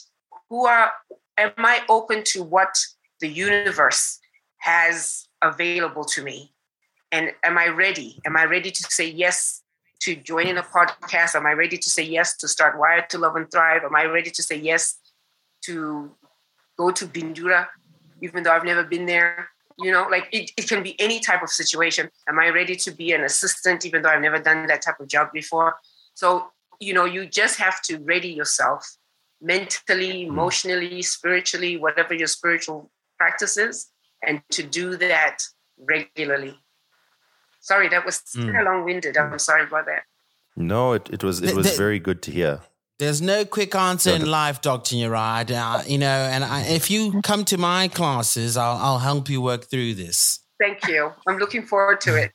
who 0.49 0.65
are 0.65 0.91
am 1.37 1.51
I 1.57 1.81
open 1.89 2.23
to 2.25 2.43
what 2.43 2.75
the 3.21 3.27
universe 3.27 4.19
has 4.57 5.27
available 5.41 6.03
to 6.05 6.23
me? 6.23 6.53
And 7.11 7.31
am 7.43 7.57
I 7.57 7.67
ready? 7.67 8.19
Am 8.25 8.35
I 8.35 8.45
ready 8.45 8.71
to 8.71 8.83
say 8.83 9.07
yes 9.07 9.61
to 10.01 10.15
joining 10.15 10.57
a 10.57 10.63
podcast? 10.63 11.35
Am 11.35 11.45
I 11.45 11.53
ready 11.53 11.77
to 11.77 11.89
say 11.89 12.03
yes 12.03 12.35
to 12.37 12.47
start 12.47 12.77
Wired 12.77 13.09
to 13.11 13.17
Love 13.17 13.35
and 13.35 13.49
Thrive? 13.49 13.83
Am 13.83 13.95
I 13.95 14.05
ready 14.05 14.31
to 14.31 14.43
say 14.43 14.57
yes 14.57 14.97
to 15.61 16.11
go 16.77 16.91
to 16.91 17.05
Bindura, 17.05 17.67
even 18.21 18.43
though 18.43 18.51
I've 18.51 18.65
never 18.65 18.83
been 18.83 19.05
there? 19.05 19.49
You 19.79 19.91
know, 19.91 20.07
like 20.09 20.27
it, 20.31 20.51
it 20.57 20.67
can 20.67 20.81
be 20.83 20.99
any 20.99 21.19
type 21.19 21.43
of 21.43 21.49
situation. 21.49 22.09
Am 22.27 22.39
I 22.39 22.49
ready 22.49 22.75
to 22.77 22.91
be 22.91 23.11
an 23.11 23.23
assistant, 23.23 23.85
even 23.85 24.01
though 24.01 24.09
I've 24.09 24.21
never 24.21 24.39
done 24.39 24.65
that 24.67 24.81
type 24.81 24.99
of 24.99 25.07
job 25.07 25.29
before? 25.33 25.75
So, 26.15 26.47
you 26.79 26.93
know, 26.93 27.05
you 27.05 27.27
just 27.27 27.59
have 27.59 27.81
to 27.83 27.97
ready 27.99 28.29
yourself 28.29 28.97
mentally, 29.39 30.25
emotionally, 30.25 31.01
spiritually, 31.03 31.77
whatever 31.77 32.13
your 32.15 32.27
spiritual 32.27 32.89
practice 33.17 33.55
is, 33.57 33.87
and 34.27 34.41
to 34.51 34.63
do 34.63 34.95
that 34.97 35.37
regularly. 35.77 36.57
Sorry, 37.59 37.87
that 37.89 38.03
was 38.05 38.21
Mm. 38.35 38.45
kind 38.45 38.57
of 38.57 38.65
long 38.65 38.83
winded. 38.85 39.15
I'm 39.17 39.37
sorry 39.39 39.63
about 39.63 39.85
that. 39.85 40.03
No, 40.55 40.93
it, 40.93 41.07
it 41.11 41.23
was 41.23 41.39
it 41.41 41.47
The- 41.49 41.55
was 41.55 41.69
the- 41.71 41.77
very 41.77 41.99
good 41.99 42.23
to 42.23 42.31
hear. 42.31 42.61
There's 42.99 43.21
no 43.21 43.45
quick 43.45 43.75
answer 43.75 44.09
in 44.11 44.25
life, 44.25 44.61
Dr. 44.61 44.95
Nyarai. 44.95 45.51
Uh, 45.51 45.83
you 45.85 45.99
know, 45.99 46.07
and 46.07 46.43
I, 46.43 46.63
if 46.63 46.89
you 46.89 47.21
come 47.21 47.45
to 47.45 47.57
my 47.57 47.87
classes, 47.89 48.57
I'll, 48.57 48.77
I'll 48.77 48.99
help 48.99 49.29
you 49.29 49.39
work 49.39 49.65
through 49.65 49.93
this. 49.93 50.39
Thank 50.59 50.87
you. 50.87 51.11
I'm 51.27 51.37
looking 51.37 51.63
forward 51.63 52.01
to 52.01 52.15
it. 52.15 52.31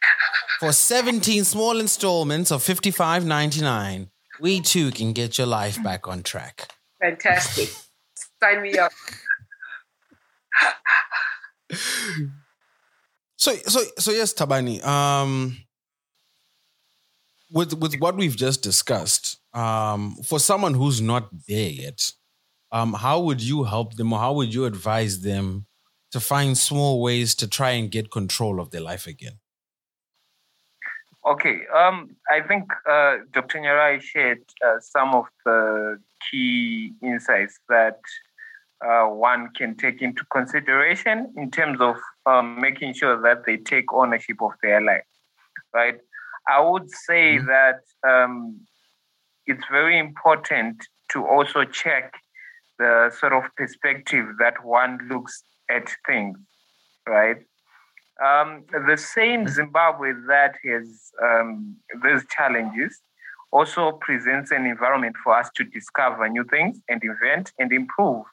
For 0.60 0.72
17 0.72 1.44
small 1.44 1.80
installments 1.80 2.52
of 2.52 2.62
$55.99, 2.62 4.08
we 4.40 4.60
too 4.60 4.92
can 4.92 5.12
get 5.12 5.38
your 5.38 5.48
life 5.48 5.82
back 5.82 6.06
on 6.06 6.22
track. 6.22 6.68
Fantastic. 7.00 7.68
Sign 8.42 8.62
me 8.62 8.78
up. 8.78 8.92
So, 13.36 13.54
so, 13.54 13.80
so 13.98 14.12
yes, 14.12 14.32
Thabani. 14.32 14.84
Um, 14.84 15.56
with 17.50 17.74
with 17.74 17.96
what 18.00 18.16
we've 18.16 18.36
just 18.36 18.62
discussed, 18.62 19.38
um, 19.54 20.16
for 20.24 20.38
someone 20.38 20.74
who's 20.74 21.00
not 21.00 21.28
there 21.48 21.70
yet, 21.70 22.12
um, 22.72 22.92
how 22.94 23.20
would 23.20 23.42
you 23.42 23.64
help 23.64 23.94
them, 23.94 24.12
or 24.12 24.18
how 24.18 24.32
would 24.34 24.52
you 24.52 24.64
advise 24.64 25.20
them 25.20 25.66
to 26.10 26.20
find 26.20 26.56
small 26.56 27.02
ways 27.02 27.34
to 27.36 27.48
try 27.48 27.70
and 27.70 27.90
get 27.90 28.10
control 28.10 28.60
of 28.60 28.70
their 28.70 28.80
life 28.80 29.06
again? 29.06 29.38
Okay, 31.26 31.62
um, 31.74 32.14
I 32.30 32.40
think 32.40 32.70
uh, 32.88 33.16
Dr. 33.32 33.58
Nyarai 33.58 34.00
shared 34.00 34.42
uh, 34.64 34.78
some 34.78 35.12
of 35.12 35.24
the 35.44 35.98
key 36.30 36.92
insights 37.02 37.58
that 37.68 37.98
uh, 38.84 39.06
one 39.06 39.48
can 39.56 39.76
take 39.76 40.02
into 40.02 40.24
consideration 40.32 41.32
in 41.36 41.50
terms 41.50 41.80
of 41.80 41.96
um, 42.26 42.60
making 42.60 42.94
sure 42.94 43.20
that 43.22 43.44
they 43.44 43.56
take 43.56 43.92
ownership 43.92 44.40
of 44.40 44.52
their 44.62 44.80
life, 44.80 45.02
right? 45.74 45.98
I 46.48 46.60
would 46.60 46.90
say 46.90 47.38
that 47.38 47.80
um, 48.08 48.60
it's 49.46 49.64
very 49.70 49.98
important 49.98 50.76
to 51.12 51.26
also 51.26 51.64
check 51.64 52.14
the 52.78 53.10
sort 53.18 53.32
of 53.32 53.44
perspective 53.56 54.26
that 54.38 54.64
one 54.64 54.98
looks 55.08 55.42
at 55.70 55.88
things, 56.06 56.38
right? 57.08 57.38
Um, 58.24 58.64
the 58.86 58.96
same 58.96 59.48
Zimbabwe 59.48 60.12
that 60.28 60.56
has 60.64 61.12
um, 61.22 61.76
these 62.02 62.24
challenges 62.34 62.98
also 63.52 63.92
presents 63.92 64.50
an 64.50 64.66
environment 64.66 65.16
for 65.22 65.38
us 65.38 65.50
to 65.56 65.64
discover 65.64 66.28
new 66.28 66.44
things 66.44 66.78
and 66.88 67.02
invent 67.02 67.52
and 67.58 67.72
improve 67.72 68.24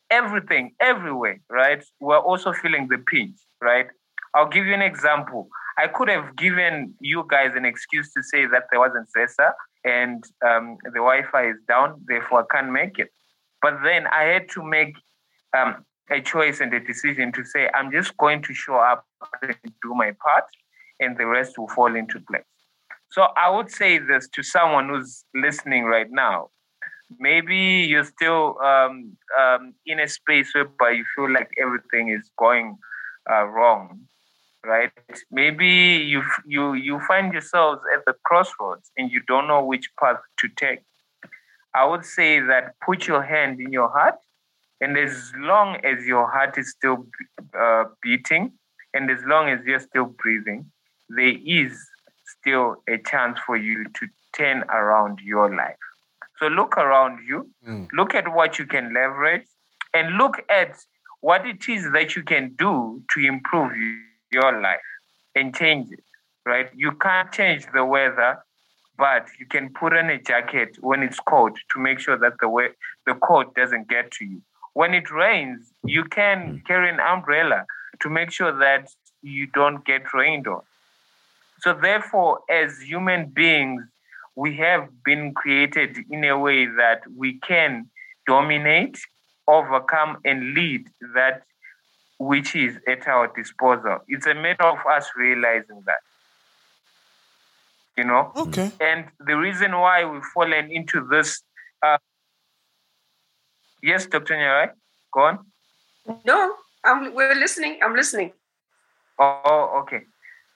everything, 0.09 0.73
everywhere, 0.79 1.39
right? 1.49 1.83
We're 1.99 2.19
also 2.19 2.53
feeling 2.53 2.88
the 2.89 2.97
pinch, 2.97 3.38
right? 3.61 3.88
I'll 4.33 4.49
give 4.49 4.65
you 4.65 4.73
an 4.73 4.81
example. 4.81 5.49
I 5.77 5.88
could 5.88 6.09
have 6.09 6.35
given 6.35 6.93
you 6.99 7.25
guys 7.29 7.51
an 7.55 7.65
excuse 7.65 8.11
to 8.13 8.23
say 8.23 8.45
that 8.45 8.63
there 8.71 8.79
wasn't 8.79 9.09
Zesa 9.15 9.51
and 9.83 10.23
um, 10.45 10.77
the 10.83 10.99
Wi-Fi 10.99 11.49
is 11.49 11.57
down, 11.67 12.01
therefore 12.07 12.45
I 12.45 12.55
can't 12.55 12.71
make 12.71 12.97
it. 12.97 13.09
But 13.61 13.79
then 13.83 14.07
I 14.07 14.23
had 14.23 14.49
to 14.51 14.63
make 14.63 14.95
um, 15.57 15.85
a 16.09 16.21
choice 16.21 16.61
and 16.61 16.73
a 16.73 16.79
decision 16.79 17.31
to 17.33 17.43
say 17.43 17.69
I'm 17.73 17.91
just 17.91 18.15
going 18.17 18.41
to 18.43 18.53
show 18.53 18.75
up 18.75 19.05
and 19.41 19.55
do 19.83 19.93
my 19.93 20.11
part, 20.23 20.45
and 20.99 21.17
the 21.17 21.25
rest 21.25 21.57
will 21.57 21.67
fall 21.67 21.95
into 21.95 22.19
place. 22.21 22.43
So 23.11 23.27
I 23.35 23.49
would 23.49 23.69
say 23.69 23.97
this 23.97 24.27
to 24.33 24.43
someone 24.43 24.89
who's 24.89 25.25
listening 25.33 25.83
right 25.83 26.09
now. 26.09 26.49
Maybe 27.19 27.85
you're 27.88 28.03
still 28.05 28.57
um, 28.61 29.15
um, 29.39 29.73
in 29.85 29.99
a 29.99 30.07
space 30.07 30.53
whereby 30.55 30.91
you 30.91 31.05
feel 31.15 31.31
like 31.31 31.51
everything 31.61 32.09
is 32.09 32.29
going 32.38 32.77
uh, 33.31 33.45
wrong 33.45 34.07
right? 34.65 34.91
Maybe 35.32 35.67
you 35.67 36.23
you 36.45 36.73
you 36.73 36.99
find 37.08 37.32
yourselves 37.34 37.82
at 37.95 38.06
the 38.06 38.13
crossroads 38.23 38.91
and 38.97 39.12
you 39.12 39.21
don't 39.28 39.47
know 39.47 39.63
which 39.63 39.89
path 39.99 40.19
to 40.39 40.47
take. 40.56 40.80
I 41.73 41.86
would 41.86 42.06
say 42.06 42.39
that 42.39 42.75
put 42.86 43.08
your 43.08 43.21
hand 43.21 43.60
in 43.60 43.71
your 43.71 43.89
heart, 43.89 44.15
and 44.82 44.97
as 44.97 45.32
long 45.38 45.78
as 45.84 46.06
your 46.06 46.30
heart 46.30 46.58
is 46.58 46.71
still 46.71 47.06
uh, 47.58 47.86
beating, 48.01 48.54
and 48.93 49.10
as 49.10 49.19
long 49.25 49.49
as 49.49 49.60
you're 49.65 49.80
still 49.80 50.06
breathing, 50.06 50.71
there 51.10 51.36
is 51.45 51.78
still 52.25 52.78
a 52.88 52.97
chance 52.97 53.38
for 53.45 53.58
you 53.58 53.84
to 53.86 54.08
turn 54.34 54.63
around 54.69 55.19
your 55.19 55.54
life. 55.56 55.78
So 56.39 56.47
look 56.47 56.78
around 56.78 57.19
you, 57.28 57.49
mm. 57.67 57.88
look 57.93 58.13
at 58.13 58.34
what 58.34 58.60
you 58.60 58.65
can 58.65 58.93
leverage, 58.93 59.47
and 59.93 60.17
look 60.17 60.41
at 60.49 60.75
what 61.21 61.45
it 61.45 61.67
is 61.69 61.91
that 61.93 62.15
you 62.15 62.23
can 62.23 62.54
do 62.58 63.01
to 63.13 63.19
improve 63.19 63.75
you 63.75 63.97
your 64.31 64.61
life 64.61 64.79
and 65.35 65.55
change 65.55 65.91
it, 65.91 66.03
right? 66.45 66.69
You 66.75 66.91
can't 66.93 67.31
change 67.31 67.65
the 67.73 67.85
weather, 67.85 68.39
but 68.97 69.27
you 69.39 69.45
can 69.45 69.69
put 69.69 69.93
on 69.93 70.09
a 70.09 70.21
jacket 70.21 70.77
when 70.79 71.03
it's 71.03 71.19
cold 71.19 71.57
to 71.73 71.79
make 71.79 71.99
sure 71.99 72.17
that 72.17 72.33
the 72.39 72.49
way 72.49 72.69
the 73.05 73.15
cold 73.15 73.53
doesn't 73.55 73.89
get 73.89 74.11
to 74.11 74.25
you. 74.25 74.41
When 74.73 74.93
it 74.93 75.11
rains, 75.11 75.71
you 75.83 76.03
can 76.03 76.38
hmm. 76.47 76.57
carry 76.67 76.89
an 76.89 76.99
umbrella 76.99 77.65
to 78.01 78.09
make 78.09 78.31
sure 78.31 78.57
that 78.59 78.89
you 79.21 79.47
don't 79.47 79.85
get 79.85 80.13
rained 80.13 80.47
on. 80.47 80.61
So 81.59 81.73
therefore, 81.73 82.39
as 82.49 82.79
human 82.79 83.27
beings, 83.27 83.83
we 84.35 84.57
have 84.57 84.89
been 85.03 85.33
created 85.33 85.97
in 86.11 86.23
a 86.25 86.38
way 86.38 86.65
that 86.65 87.01
we 87.17 87.39
can 87.39 87.89
dominate, 88.27 88.99
overcome, 89.47 90.17
and 90.25 90.53
lead 90.53 90.89
that 91.15 91.43
which 92.17 92.56
is 92.56 92.78
at 92.88 93.08
our 93.08 93.32
disposal. 93.36 93.99
It's 94.08 94.25
a 94.25 94.34
matter 94.34 94.63
of 94.63 94.80
us 94.89 95.10
realizing 95.17 95.84
that. 95.86 95.99
You 97.97 98.06
know? 98.06 98.32
Okay. 98.36 98.71
And 98.80 99.06
the 99.25 99.36
reason 99.38 99.71
why 99.71 100.06
we've 100.06 100.23
fallen 100.34 100.71
into 100.71 101.06
this. 101.10 101.41
Uh, 101.82 101.97
yes, 103.82 104.06
Dr. 104.06 104.36
Nyarai, 104.36 104.71
go 105.13 105.21
on. 105.21 105.39
No, 106.25 106.56
I'm, 106.84 107.13
we're 107.13 107.36
listening. 107.36 107.80
I'm 107.84 107.95
listening. 107.95 108.34
Oh, 109.19 109.82
okay. 109.84 110.01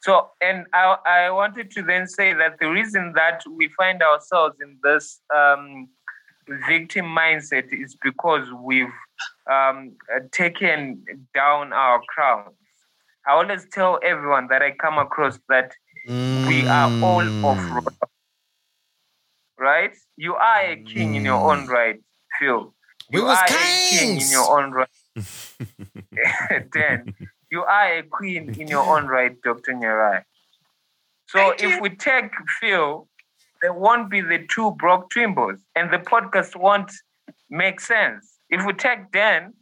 So, 0.02 0.30
and 0.42 0.66
I, 0.74 0.96
I 1.06 1.32
wanted 1.32 1.72
to 1.72 1.84
then 1.84 2.08
say 2.08 2.34
that 2.34 2.60
the 2.60 2.70
reason 2.70 3.14
that 3.16 3.44
we 3.50 3.70
find 3.78 4.02
ourselves 4.02 4.56
in 4.62 4.78
this 4.84 5.20
um, 5.36 5.90
victim 6.68 7.06
mindset 7.06 7.68
is 7.72 7.98
because 8.02 8.48
we've 8.62 8.88
um, 9.50 9.94
taken 10.32 11.04
down 11.34 11.74
our 11.74 12.02
crowns. 12.08 12.56
I 13.28 13.34
always 13.34 13.68
tell 13.72 14.00
everyone 14.04 14.48
that 14.50 14.62
I 14.62 14.72
come 14.72 14.98
across 14.98 15.40
that 15.50 15.72
mm. 16.08 16.48
we 16.48 16.68
are 16.68 16.90
all 17.04 17.22
of 17.22 17.58
mm. 17.58 17.88
right? 19.58 19.96
You 20.18 20.36
are 20.36 20.62
a 20.62 20.76
king 20.78 21.14
mm. 21.14 21.18
in 21.18 21.26
your 21.26 21.52
own 21.52 21.68
mm. 21.68 21.70
right, 21.70 22.00
Phil. 22.40 22.74
You 23.12 23.26
are 23.26 23.46
kings. 23.48 23.62
a 23.62 23.98
king 23.98 24.22
in 24.22 24.30
your 24.30 24.60
own 24.60 24.72
right. 24.72 24.90
then 26.74 27.16
you 27.52 27.64
are 27.64 27.98
a 27.98 28.04
queen 28.04 28.60
in 28.60 28.68
your 28.68 28.86
own 28.86 29.08
right, 29.08 29.36
Dr. 29.42 29.74
Nyarai. 29.74 30.24
So 31.28 31.40
Thank 31.40 31.64
if 31.64 31.76
you. 31.76 31.82
we 31.82 31.90
take 31.90 32.32
Phil, 32.60 33.08
there 33.62 33.74
won't 33.74 34.10
be 34.10 34.22
the 34.22 34.46
two 34.50 34.72
broke 34.72 35.12
Twimbos, 35.12 35.60
and 35.76 35.92
the 35.92 35.98
podcast 35.98 36.56
won't 36.56 36.92
make 37.50 37.80
sense. 37.80 38.29
If 38.50 38.66
we 38.66 38.74
take 38.74 39.12
Dan, 39.12 39.54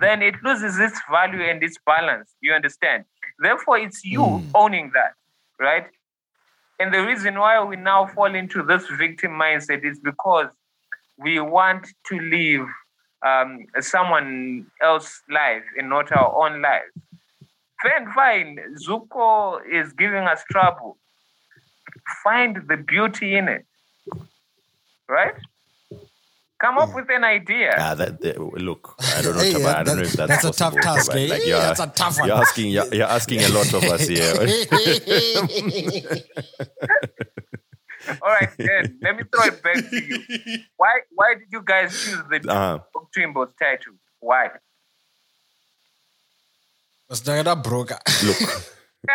then 0.00 0.22
it 0.22 0.34
loses 0.42 0.78
its 0.78 1.00
value 1.10 1.42
and 1.42 1.62
its 1.62 1.76
balance. 1.86 2.34
You 2.40 2.52
understand? 2.54 3.04
Therefore, 3.38 3.78
it's 3.78 4.04
you 4.04 4.20
mm. 4.20 4.50
owning 4.54 4.90
that, 4.94 5.14
right? 5.60 5.86
And 6.78 6.92
the 6.92 7.04
reason 7.04 7.38
why 7.38 7.62
we 7.62 7.76
now 7.76 8.06
fall 8.06 8.34
into 8.34 8.62
this 8.62 8.86
victim 8.98 9.32
mindset 9.32 9.84
is 9.84 10.00
because 10.00 10.48
we 11.18 11.38
want 11.40 11.86
to 12.08 12.18
live 12.18 12.66
um, 13.24 13.66
someone 13.80 14.66
else's 14.82 15.22
life 15.30 15.62
and 15.78 15.88
not 15.88 16.10
our 16.12 16.44
own 16.44 16.60
life. 16.60 16.82
Fine, 17.82 18.12
fine. 18.12 18.58
Zupco 18.84 19.60
is 19.70 19.92
giving 19.92 20.24
us 20.24 20.42
trouble. 20.50 20.98
Find 22.24 22.62
the 22.68 22.76
beauty 22.76 23.36
in 23.36 23.48
it, 23.48 23.66
right? 25.08 25.34
Come 26.62 26.78
up 26.78 26.94
with 26.94 27.10
an 27.10 27.24
idea. 27.24 27.74
Ah, 27.76 27.94
that, 27.96 28.20
that, 28.20 28.38
look, 28.38 28.94
I 29.16 29.20
don't 29.20 29.34
know. 29.34 29.42
hey, 29.46 29.54
Taba, 29.54 29.74
I 29.74 29.82
don't 29.82 29.96
know 29.96 30.02
if 30.02 30.12
that's, 30.12 30.28
that's 30.30 30.44
a 30.44 30.52
tough 30.52 30.74
task. 30.76 31.10
Eh? 31.12 31.26
Like 31.28 31.44
you're, 31.44 31.58
that's 31.58 31.80
a 31.80 31.88
tough 31.88 32.20
one. 32.20 32.28
You're 32.28 32.36
asking, 32.36 32.70
you're, 32.70 32.94
you're 32.94 33.08
asking 33.08 33.40
a 33.40 33.48
lot 33.48 33.74
of 33.74 33.82
us 33.82 34.06
here. 34.06 34.32
All 38.22 38.30
right, 38.30 38.50
then 38.58 38.96
let 39.02 39.16
me 39.16 39.24
throw 39.24 39.44
it 39.46 39.60
back 39.60 39.90
to 39.90 40.04
you. 40.04 40.20
Why, 40.76 41.00
why 41.10 41.34
did 41.34 41.48
you 41.50 41.62
guys 41.64 41.90
choose 42.00 42.22
the 42.30 42.40
uh-huh. 42.48 42.78
Twimbo's 43.16 43.54
title? 43.60 43.94
Why? 44.20 44.50
Because 47.08 47.22
they're 47.22 47.56
broker. 47.56 47.98
Look. 48.24 48.38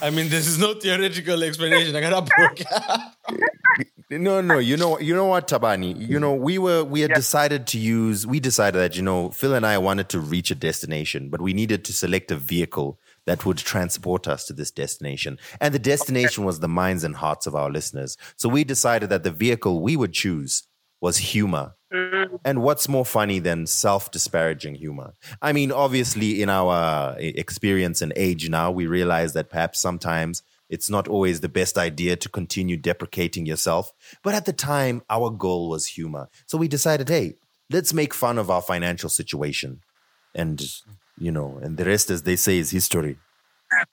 I 0.00 0.10
mean, 0.10 0.30
this 0.30 0.46
is 0.46 0.58
no 0.58 0.74
theoretical 0.74 1.42
explanation. 1.42 1.94
I 1.94 2.00
got 2.00 2.12
a 2.14 2.22
broker. 2.22 3.84
no, 4.10 4.40
no. 4.40 4.58
You 4.58 4.78
know, 4.78 4.98
you 4.98 5.14
know 5.14 5.26
what, 5.26 5.48
Thabani. 5.48 6.08
You 6.08 6.18
know, 6.18 6.34
we 6.34 6.56
were 6.58 6.84
we 6.84 7.02
had 7.02 7.10
yeah. 7.10 7.16
decided 7.16 7.66
to 7.68 7.78
use. 7.78 8.26
We 8.26 8.40
decided 8.40 8.78
that 8.78 8.96
you 8.96 9.02
know, 9.02 9.30
Phil 9.30 9.54
and 9.54 9.66
I 9.66 9.76
wanted 9.76 10.08
to 10.10 10.20
reach 10.20 10.50
a 10.50 10.54
destination, 10.54 11.28
but 11.28 11.42
we 11.42 11.52
needed 11.52 11.84
to 11.84 11.92
select 11.92 12.30
a 12.30 12.36
vehicle 12.36 12.98
that 13.26 13.44
would 13.44 13.58
transport 13.58 14.26
us 14.26 14.46
to 14.46 14.54
this 14.54 14.70
destination. 14.70 15.38
And 15.60 15.74
the 15.74 15.78
destination 15.78 16.44
okay. 16.44 16.46
was 16.46 16.60
the 16.60 16.68
minds 16.68 17.04
and 17.04 17.14
hearts 17.14 17.46
of 17.46 17.54
our 17.54 17.70
listeners. 17.70 18.16
So 18.36 18.48
we 18.48 18.64
decided 18.64 19.10
that 19.10 19.22
the 19.22 19.30
vehicle 19.30 19.82
we 19.82 19.96
would 19.96 20.14
choose 20.14 20.62
was 21.00 21.18
humor. 21.18 21.74
Mm-hmm. 21.92 22.36
And 22.44 22.62
what's 22.62 22.88
more 22.88 23.04
funny 23.04 23.38
than 23.38 23.66
self 23.66 24.10
disparaging 24.10 24.74
humor? 24.74 25.14
I 25.40 25.52
mean, 25.52 25.72
obviously, 25.72 26.42
in 26.42 26.50
our 26.50 27.16
experience 27.18 28.02
and 28.02 28.12
age 28.16 28.48
now, 28.48 28.70
we 28.70 28.86
realize 28.86 29.32
that 29.32 29.50
perhaps 29.50 29.80
sometimes 29.80 30.42
it's 30.68 30.90
not 30.90 31.08
always 31.08 31.40
the 31.40 31.48
best 31.48 31.78
idea 31.78 32.16
to 32.16 32.28
continue 32.28 32.76
deprecating 32.76 33.46
yourself. 33.46 33.92
But 34.22 34.34
at 34.34 34.44
the 34.44 34.52
time, 34.52 35.02
our 35.08 35.30
goal 35.30 35.70
was 35.70 35.86
humor. 35.86 36.28
So 36.46 36.58
we 36.58 36.68
decided, 36.68 37.08
hey, 37.08 37.36
let's 37.70 37.94
make 37.94 38.12
fun 38.12 38.38
of 38.38 38.50
our 38.50 38.60
financial 38.62 39.08
situation. 39.08 39.80
And, 40.34 40.62
you 41.18 41.32
know, 41.32 41.58
and 41.62 41.78
the 41.78 41.86
rest, 41.86 42.10
as 42.10 42.22
they 42.22 42.36
say, 42.36 42.58
is 42.58 42.70
history. 42.70 43.16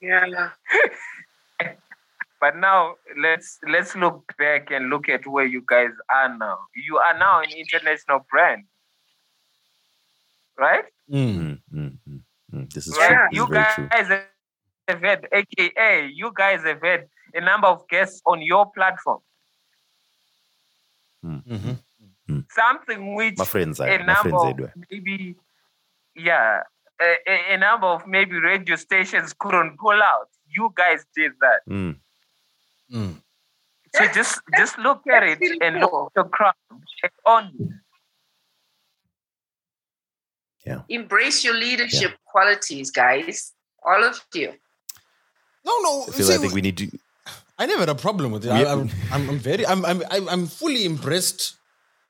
Yeah. 0.01 0.25
But 2.45 2.57
now 2.57 2.93
let's 3.17 3.57
let's 3.67 3.95
look 3.95 4.31
back 4.37 4.69
and 4.69 4.91
look 4.91 5.09
at 5.09 5.25
where 5.25 5.47
you 5.47 5.63
guys 5.67 5.89
are 6.13 6.37
now. 6.37 6.59
You 6.75 6.97
are 6.97 7.17
now 7.17 7.41
an 7.41 7.49
international 7.49 8.23
brand, 8.29 8.65
right? 10.55 10.85
Mm-hmm. 11.11 11.75
Mm-hmm. 11.75 12.65
This 12.71 12.85
is 12.85 12.95
right? 12.99 13.09
true. 13.09 13.17
This 13.31 13.37
you 13.39 13.49
guys 13.51 13.73
true. 13.73 14.19
have 14.87 15.01
had, 15.01 15.27
aka, 15.33 16.07
you 16.13 16.31
guys 16.35 16.61
have 16.61 16.83
had 16.83 17.07
a 17.33 17.41
number 17.41 17.65
of 17.65 17.87
guests 17.87 18.21
on 18.27 18.43
your 18.43 18.71
platform. 18.71 19.21
Mm-hmm. 21.25 21.55
mm-hmm. 21.55 22.39
Something 22.51 23.15
which 23.15 23.39
my 23.39 23.45
friends, 23.45 23.79
a 23.79 24.03
number 24.03 24.37
of 24.37 24.59
maybe, 24.91 25.35
yeah, 26.15 26.61
a, 27.01 27.53
a 27.53 27.57
number 27.57 27.87
of 27.87 28.05
maybe 28.05 28.37
radio 28.37 28.75
stations 28.75 29.33
couldn't 29.33 29.79
pull 29.79 29.99
out. 29.99 30.29
You 30.47 30.71
guys 30.77 31.03
did 31.15 31.31
that. 31.41 31.61
Mm. 31.67 31.95
Mm. 32.95 33.21
So 33.93 34.05
just 34.13 34.41
just 34.57 34.77
look 34.77 35.01
at 35.11 35.23
it 35.23 35.39
and 35.61 35.79
look 35.79 35.91
cool. 35.91 36.11
at 36.15 36.23
the 36.23 36.29
crowd. 36.29 36.53
Check 37.01 37.13
on 37.25 37.51
you. 40.65 40.83
Embrace 40.89 41.43
your 41.43 41.55
leadership 41.55 42.13
qualities, 42.25 42.91
guys. 42.91 43.53
All 43.85 44.03
of 44.03 44.19
you. 44.33 44.53
No, 45.63 45.79
no. 45.81 46.03
I 46.07 46.11
feel 46.11 46.25
see, 46.25 46.33
I 46.33 46.37
think 46.37 46.53
we 46.53 46.61
need 46.61 46.77
to. 46.77 46.89
I 47.57 47.65
never 47.67 47.81
had 47.81 47.89
a 47.89 47.95
problem 47.95 48.31
with 48.31 48.45
it. 48.45 48.53
We- 48.53 48.65
I, 48.65 48.71
am 48.71 48.89
I'm, 49.11 49.29
I'm 49.29 49.39
very, 49.39 49.65
I'm, 49.65 49.85
I'm, 49.85 50.03
I'm 50.11 50.29
I'm 50.29 50.47
fully 50.47 50.85
impressed. 50.85 51.55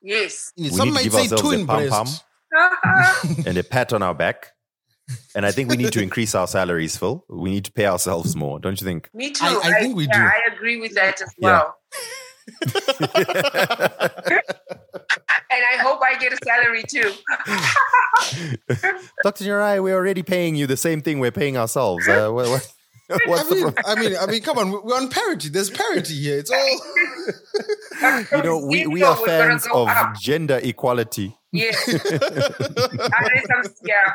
Yes. 0.02 0.52
Some 0.58 0.65
need 0.65 0.71
to 0.71 0.86
might 0.86 1.04
give 1.04 1.13
say 1.13 1.21
ourselves 1.21 1.41
too 1.41 1.63
a 1.63 1.65
pom-pom. 1.65 2.08
and 3.45 3.58
a 3.58 3.63
pat 3.63 3.91
on 3.91 4.02
our 4.02 4.13
back. 4.13 4.55
And 5.36 5.46
I 5.46 5.52
think 5.52 5.70
we 5.70 5.78
need 5.78 5.91
to 5.94 6.02
increase 6.02 6.34
our 6.34 6.48
salaries, 6.48 6.98
Phil. 6.98 7.24
We 7.30 7.52
need 7.52 7.65
to 7.65 7.72
pay 7.72 7.86
ourselves 7.86 8.36
more, 8.36 8.60
don't 8.60 8.80
you 8.82 8.86
think? 8.86 9.10
Me 9.13 9.32
too. 9.32 9.46
I- 9.46 9.60
I 9.76 9.80
think 9.80 9.96
we 9.96 10.06
yeah, 10.08 10.13
do. 10.18 10.20
I 10.24 10.41
agree 10.56 10.80
with 10.80 10.96
that 10.96 11.22
as 11.22 11.32
Yeah. 11.38 11.62
well. 11.62 11.76
And 15.52 15.63
I 15.74 15.78
hope 15.82 16.00
I 16.04 16.18
get 16.18 16.34
a 16.34 16.38
salary 16.44 16.84
too. 16.84 17.12
Dr. 19.24 19.46
Nyarai, 19.46 19.82
we're 19.82 19.96
already 19.96 20.22
paying 20.24 20.56
you 20.56 20.68
the 20.68 20.76
same 20.78 21.02
thing 21.02 21.20
we're 21.20 21.32
paying 21.32 21.56
ourselves. 21.58 22.08
Uh, 22.08 22.30
what, 22.30 22.48
what, 22.50 22.74
I 23.12 23.18
what's 23.28 23.48
the 23.50 23.56
mean, 23.56 23.63
problem? 23.72 23.86
I 23.88 23.96
mean, 24.02 24.18
I 24.20 24.26
mean, 24.26 24.41
come 24.41 24.58
on, 24.58 24.72
we're 24.72 24.96
on 24.98 25.10
parity. 25.10 25.50
There's 25.50 25.70
parity 25.70 26.15
here. 26.15 26.39
It's 26.39 26.52
all. 26.52 26.80
You 28.38 28.44
know, 28.44 28.65
we, 28.65 28.86
we 28.88 29.04
are 29.04 29.15
fans 29.15 29.65
go 29.68 29.84
of 29.84 29.89
up. 29.89 30.15
gender 30.20 30.60
equality. 30.62 31.38
Yes. 31.54 31.88
Unless 31.88 32.10
I'm- 33.50 33.74
yeah. 33.86 34.13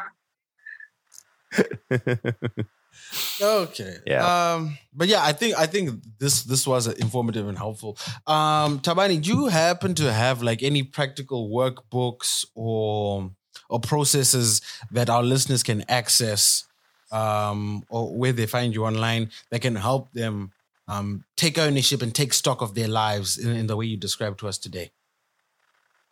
Okay. 3.40 3.96
Yeah. 4.06 4.54
Um, 4.54 4.78
but 4.94 5.08
yeah, 5.08 5.22
I 5.22 5.32
think 5.32 5.58
I 5.58 5.66
think 5.66 6.02
this 6.18 6.42
this 6.42 6.66
was 6.66 6.86
informative 6.86 7.48
and 7.48 7.56
helpful. 7.56 7.96
Um, 8.26 8.80
Thabani, 8.80 9.20
do 9.20 9.30
you 9.30 9.46
happen 9.46 9.94
to 9.96 10.12
have 10.12 10.42
like 10.42 10.62
any 10.62 10.82
practical 10.82 11.48
workbooks 11.48 12.44
or 12.54 13.30
or 13.68 13.80
processes 13.80 14.60
that 14.90 15.08
our 15.08 15.22
listeners 15.22 15.62
can 15.62 15.84
access, 15.88 16.64
um, 17.10 17.84
or 17.88 18.14
where 18.14 18.32
they 18.32 18.46
find 18.46 18.74
you 18.74 18.84
online 18.84 19.30
that 19.50 19.60
can 19.60 19.76
help 19.76 20.12
them 20.12 20.52
um, 20.88 21.24
take 21.36 21.58
ownership 21.58 22.02
and 22.02 22.14
take 22.14 22.32
stock 22.32 22.62
of 22.62 22.74
their 22.74 22.88
lives 22.88 23.38
in, 23.38 23.50
in 23.56 23.66
the 23.66 23.76
way 23.76 23.86
you 23.86 23.96
described 23.96 24.38
to 24.40 24.48
us 24.48 24.58
today? 24.58 24.90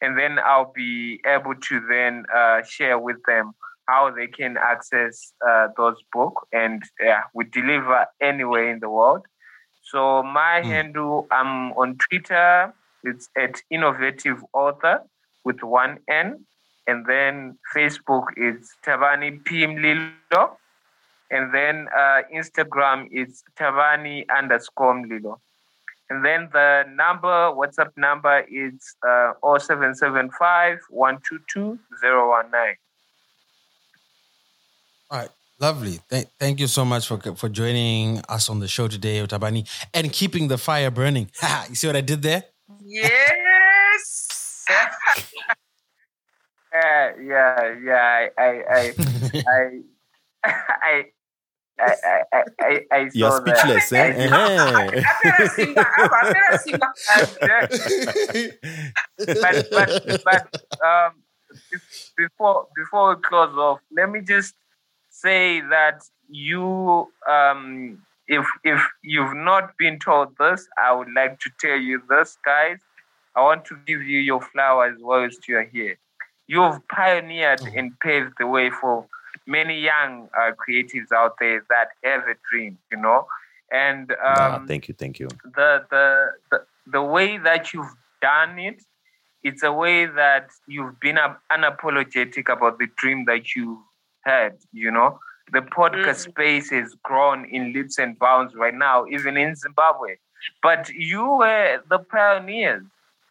and 0.00 0.18
then 0.18 0.38
I'll 0.44 0.72
be 0.74 1.20
able 1.24 1.54
to 1.54 1.80
then 1.88 2.24
uh, 2.34 2.62
share 2.62 2.98
with 2.98 3.18
them 3.28 3.54
how 3.86 4.10
they 4.10 4.26
can 4.26 4.56
access 4.56 5.32
uh, 5.48 5.68
those 5.76 5.96
books 6.12 6.42
and 6.52 6.82
yeah 7.00 7.22
we 7.34 7.44
deliver 7.44 8.06
anywhere 8.20 8.70
in 8.70 8.80
the 8.80 8.90
world. 8.90 9.22
So 9.82 10.22
my 10.22 10.62
Mm. 10.62 10.70
handle 10.72 11.26
i'm 11.30 11.72
on 11.72 11.96
twitter. 11.98 12.72
It's 13.04 13.28
at 13.38 13.62
innovative 13.70 14.38
author 14.52 15.00
with 15.44 15.62
one 15.62 15.98
n. 16.08 16.44
And 16.88 17.04
then 17.06 17.58
facebook 17.74 18.26
is 18.36 18.70
tavani 18.84 19.42
pimlilo 19.42 20.56
and 21.30 21.52
then 21.54 21.88
uh, 21.96 22.22
instagram 22.34 23.08
is 23.10 23.42
tavani 23.58 24.24
underscore 24.38 24.94
Lilo. 25.06 25.40
and 26.10 26.24
then 26.24 26.48
the 26.52 26.84
number 26.94 27.50
whatsapp 27.58 27.90
number 27.96 28.36
is 28.48 28.74
uh, 29.08 29.32
0775 29.58 30.78
122 30.90 31.78
019 32.02 32.76
all 35.10 35.18
right. 35.20 35.30
Lovely. 35.58 36.00
Th- 36.10 36.26
thank 36.38 36.60
you 36.60 36.66
so 36.66 36.84
much 36.84 37.06
for 37.06 37.18
for 37.34 37.48
joining 37.48 38.20
us 38.28 38.50
on 38.50 38.60
the 38.60 38.68
show 38.68 38.88
today, 38.88 39.24
Otabani, 39.24 39.66
and 39.94 40.12
keeping 40.12 40.48
the 40.48 40.58
fire 40.58 40.90
burning. 40.90 41.30
you 41.68 41.74
see 41.74 41.86
what 41.86 41.96
I 41.96 42.02
did 42.02 42.20
there? 42.20 42.44
Yes. 42.84 44.64
uh, 46.74 47.08
yeah, 47.22 47.74
yeah. 47.82 48.28
I, 48.38 48.62
I, 48.68 48.92
I, 49.46 49.72
I, 50.44 50.52
I 50.82 51.04
I, 51.78 51.94
I, 52.04 52.16
eh? 52.32 52.42
I, 52.60 52.80
I 52.92 53.10
You're 53.12 53.30
speechless, 53.32 53.90
that. 53.90 54.14
eh? 54.16 55.00
but 59.26 59.66
but, 59.70 59.90
but 60.24 60.42
um, 60.84 61.12
before 62.16 62.68
before 62.76 63.14
we 63.14 63.22
close 63.22 63.56
off, 63.56 63.80
let 63.94 64.10
me 64.10 64.20
just 64.20 64.54
say 65.22 65.60
that 65.70 66.02
you, 66.28 67.08
um, 67.28 67.98
if 68.28 68.46
if 68.64 68.80
you've 69.02 69.34
not 69.36 69.76
been 69.78 69.98
told 69.98 70.36
this, 70.38 70.68
I 70.78 70.92
would 70.92 71.12
like 71.14 71.38
to 71.40 71.50
tell 71.60 71.76
you 71.76 72.02
this, 72.08 72.36
guys. 72.44 72.78
I 73.36 73.42
want 73.42 73.64
to 73.66 73.76
give 73.86 74.02
you 74.02 74.18
your 74.18 74.40
flowers 74.40 74.96
whilst 75.00 75.46
you 75.48 75.56
are 75.58 75.68
here. 75.78 75.98
You've 76.48 76.80
pioneered 76.88 77.60
and 77.76 77.92
paved 78.00 78.34
the 78.38 78.46
way 78.46 78.70
for 78.70 79.06
many 79.46 79.80
young 79.80 80.28
uh, 80.38 80.52
creatives 80.62 81.12
out 81.12 81.34
there 81.40 81.64
that 81.68 81.88
have 82.04 82.22
a 82.28 82.36
dream, 82.50 82.78
you 82.90 82.98
know. 82.98 83.26
And 83.72 84.10
um, 84.12 84.16
Ah, 84.24 84.64
thank 84.66 84.88
you, 84.88 84.94
thank 84.94 85.18
you. 85.18 85.28
the, 85.44 85.84
the 85.90 86.06
the 86.50 86.58
the 86.86 87.02
way 87.02 87.38
that 87.38 87.72
you've 87.72 87.94
done 88.22 88.58
it, 88.58 88.82
it's 89.42 89.62
a 89.62 89.72
way 89.72 90.06
that 90.06 90.50
you've 90.66 90.98
been 91.00 91.18
unapologetic 91.52 92.48
about 92.48 92.78
the 92.78 92.88
dream 92.96 93.24
that 93.26 93.54
you 93.54 93.82
had. 94.26 94.58
You 94.72 94.90
know, 94.90 95.20
the 95.52 95.62
podcast 95.62 96.22
Mhm. 96.26 96.30
space 96.30 96.70
has 96.70 96.94
grown 97.02 97.46
in 97.46 97.72
leaps 97.72 97.98
and 97.98 98.18
bounds 98.18 98.54
right 98.54 98.74
now, 98.74 99.06
even 99.06 99.36
in 99.38 99.54
Zimbabwe. 99.56 100.16
But 100.62 100.90
you 100.90 101.24
were 101.42 101.82
the 101.88 102.00
pioneers 102.00 102.84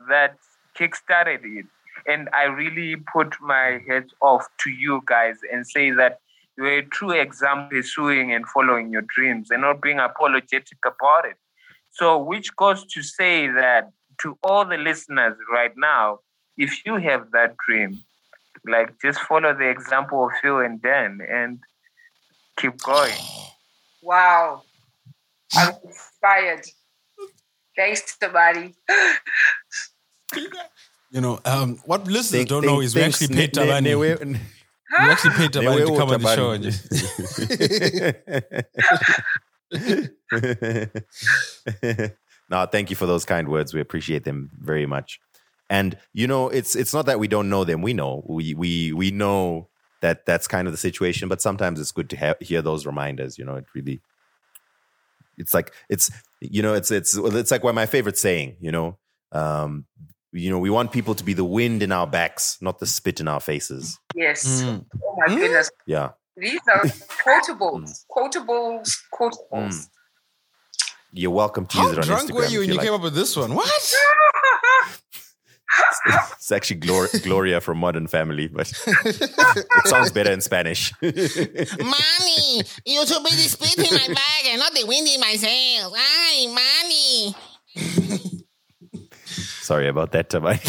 that 0.09 0.37
kickstarted 0.79 1.41
it, 1.43 1.65
and 2.07 2.29
I 2.33 2.45
really 2.45 2.95
put 3.13 3.35
my 3.41 3.81
head 3.87 4.07
off 4.21 4.47
to 4.63 4.69
you 4.71 5.01
guys 5.05 5.37
and 5.51 5.67
say 5.67 5.91
that 5.91 6.19
you're 6.57 6.79
a 6.79 6.85
true 6.85 7.11
example 7.11 7.69
pursuing 7.77 8.33
and 8.33 8.47
following 8.47 8.91
your 8.91 9.03
dreams 9.03 9.51
and 9.51 9.61
not 9.61 9.81
being 9.81 9.99
apologetic 9.99 10.79
about 10.85 11.25
it. 11.25 11.37
So, 11.91 12.17
which 12.17 12.55
goes 12.55 12.85
to 12.93 13.01
say 13.03 13.47
that 13.47 13.91
to 14.21 14.37
all 14.43 14.65
the 14.65 14.77
listeners 14.77 15.37
right 15.51 15.75
now, 15.77 16.19
if 16.57 16.85
you 16.85 16.95
have 16.97 17.31
that 17.31 17.55
dream, 17.67 18.03
like 18.69 18.99
just 19.01 19.19
follow 19.19 19.53
the 19.53 19.69
example 19.69 20.25
of 20.25 20.31
Phil 20.41 20.59
and 20.59 20.81
Dan 20.81 21.19
and 21.29 21.59
keep 22.57 22.77
going. 22.81 23.13
Wow. 24.01 24.63
I'm 25.55 25.73
inspired. 25.83 26.65
Thanks, 27.77 28.17
Thabani. 28.21 28.73
You 31.11 31.21
know, 31.21 31.39
um, 31.45 31.77
what 31.85 32.05
listeners 32.07 32.31
Think- 32.31 32.49
don't 32.49 32.61
think- 32.61 32.71
know 32.73 32.81
is 32.81 32.95
we 32.95 33.01
actually 33.01 33.27
paid 33.35 33.55
ne- 33.55 33.61
ne- 33.81 33.93
Thabani. 33.93 33.99
we 33.99 34.25
we- 34.25 34.39
actually 35.11 35.35
paid 35.35 35.51
Thabani 35.51 35.79
ne- 35.79 35.85
to 35.85 35.97
come 35.97 36.09
on 36.09 36.21
the 36.21 36.35
show. 36.35 36.51
And 36.51 36.63
just, 36.63 36.81
no, 42.49 42.65
thank 42.65 42.89
you 42.89 42.95
for 42.95 43.05
those 43.05 43.25
kind 43.25 43.47
words. 43.49 43.73
We 43.73 43.81
appreciate 43.81 44.23
them 44.23 44.49
very 44.59 44.85
much. 44.85 45.19
And 45.69 45.97
you 46.13 46.27
know, 46.27 46.49
it's 46.49 46.75
it's 46.75 46.93
not 46.93 47.05
that 47.07 47.19
we 47.19 47.27
don't 47.27 47.49
know 47.49 47.63
them. 47.63 47.81
We 47.81 47.93
know 47.93 48.23
we 48.27 48.53
we 48.53 48.93
we 48.93 49.11
know 49.11 49.69
that 50.01 50.25
that's 50.25 50.47
kind 50.47 50.67
of 50.67 50.73
the 50.73 50.77
situation. 50.77 51.27
But 51.29 51.41
sometimes 51.41 51.79
it's 51.79 51.91
good 51.91 52.09
to 52.11 52.17
ha- 52.17 52.35
hear 52.39 52.61
those 52.61 52.85
reminders. 52.85 53.37
You 53.37 53.45
know, 53.45 53.55
it 53.55 53.65
really 53.73 54.01
it's 55.37 55.53
like 55.53 55.73
it's 55.89 56.11
you 56.39 56.61
know 56.61 56.73
it's 56.75 56.91
it's 56.91 57.17
it's 57.17 57.51
like 57.51 57.63
one 57.63 57.71
of 57.71 57.75
my 57.75 57.87
favorite 57.87 58.17
saying. 58.17 58.57
You 58.59 58.71
know, 58.71 58.97
um, 59.31 59.85
you 60.31 60.49
know, 60.51 60.59
we 60.59 60.69
want 60.69 60.91
people 60.91 61.15
to 61.15 61.23
be 61.23 61.33
the 61.33 61.43
wind 61.45 61.81
in 61.81 61.91
our 61.91 62.05
backs, 62.05 62.57
not 62.61 62.77
the 62.79 62.85
spit 62.85 63.19
in 63.19 63.27
our 63.27 63.39
faces. 63.39 63.97
Yes. 64.13 64.61
Mm. 64.61 64.85
Oh 65.03 65.15
my 65.17 65.33
Mm. 65.33 65.37
goodness. 65.39 65.71
Yeah. 65.87 66.09
These 66.37 66.59
are 66.73 66.81
quotables. 67.25 68.05
quotables. 68.15 68.97
Quotables. 69.13 69.39
Mm. 69.53 69.89
You're 71.13 71.31
welcome 71.31 71.65
to 71.67 71.77
How 71.77 71.83
use 71.87 71.93
it 71.93 71.99
on 71.99 72.05
drunk 72.05 72.29
Instagram. 72.29 72.35
were 72.35 72.45
you 72.47 72.59
when 72.59 72.67
you 72.67 72.75
like. 72.75 72.85
came 72.85 72.93
up 72.93 73.01
with 73.01 73.15
this 73.15 73.35
one? 73.35 73.55
What? 73.55 73.93
It's 76.33 76.51
actually 76.51 76.79
Glor- 76.81 77.23
Gloria 77.23 77.59
from 77.59 77.79
Modern 77.79 78.05
Family, 78.07 78.47
but 78.47 78.71
it 78.87 79.87
sounds 79.87 80.11
better 80.11 80.31
in 80.31 80.41
Spanish. 80.41 80.93
Mommy, 81.01 82.61
you 82.85 83.05
too 83.05 83.19
busy 83.23 83.47
spitting 83.49 83.91
my 83.91 84.07
bag 84.13 84.45
and 84.47 84.59
not 84.59 84.73
the 84.75 84.85
wind 84.85 85.07
in 85.07 85.19
my 85.19 85.35
sails. 85.35 85.91
Ay, 85.97 86.45
mommy. 86.47 87.35
Sorry 89.25 89.87
about 89.87 90.11
that, 90.11 90.29
Tamani. 90.29 90.61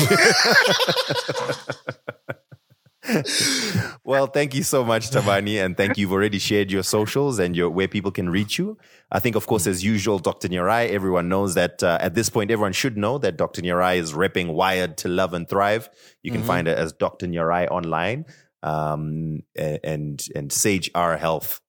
well, 4.05 4.27
thank 4.27 4.55
you 4.55 4.63
so 4.63 4.85
much, 4.85 5.11
Tamani, 5.11 5.65
and 5.65 5.77
thank 5.77 5.97
you. 5.97 6.03
You've 6.03 6.13
already 6.13 6.39
shared 6.39 6.71
your 6.71 6.83
socials 6.83 7.39
and 7.39 7.57
your 7.57 7.71
where 7.71 7.89
people 7.89 8.11
can 8.11 8.29
reach 8.29 8.59
you. 8.59 8.79
I 9.11 9.21
think, 9.21 9.37
of 9.37 9.47
course, 9.47 9.67
as 9.67 9.85
usual, 9.85 10.19
Dr. 10.19 10.49
Nyarai, 10.49 10.91
everyone 10.91 11.29
knows 11.29 11.55
that 11.55 11.83
uh, 11.83 11.99
at 12.01 12.15
this 12.15 12.29
point, 12.29 12.51
everyone 12.51 12.73
should 12.73 12.97
know 12.97 13.19
that 13.19 13.37
Dr. 13.37 13.63
Nyarai 13.63 13.97
is 13.99 14.13
repping 14.13 14.53
Wired 14.55 14.97
to 14.99 15.09
Love 15.09 15.33
and 15.35 15.49
Thrive. 15.49 15.89
You 16.23 16.33
can 16.33 16.43
Mhm. 16.43 16.47
find 16.47 16.69
it 16.69 16.77
as 16.79 16.93
Dr. 16.93 17.27
Nyarai 17.27 17.69
online 17.71 18.25
um, 18.63 19.41
and 19.57 20.27
and 20.35 20.53
Sage 20.53 20.91
R 20.95 21.17
Health. 21.17 21.61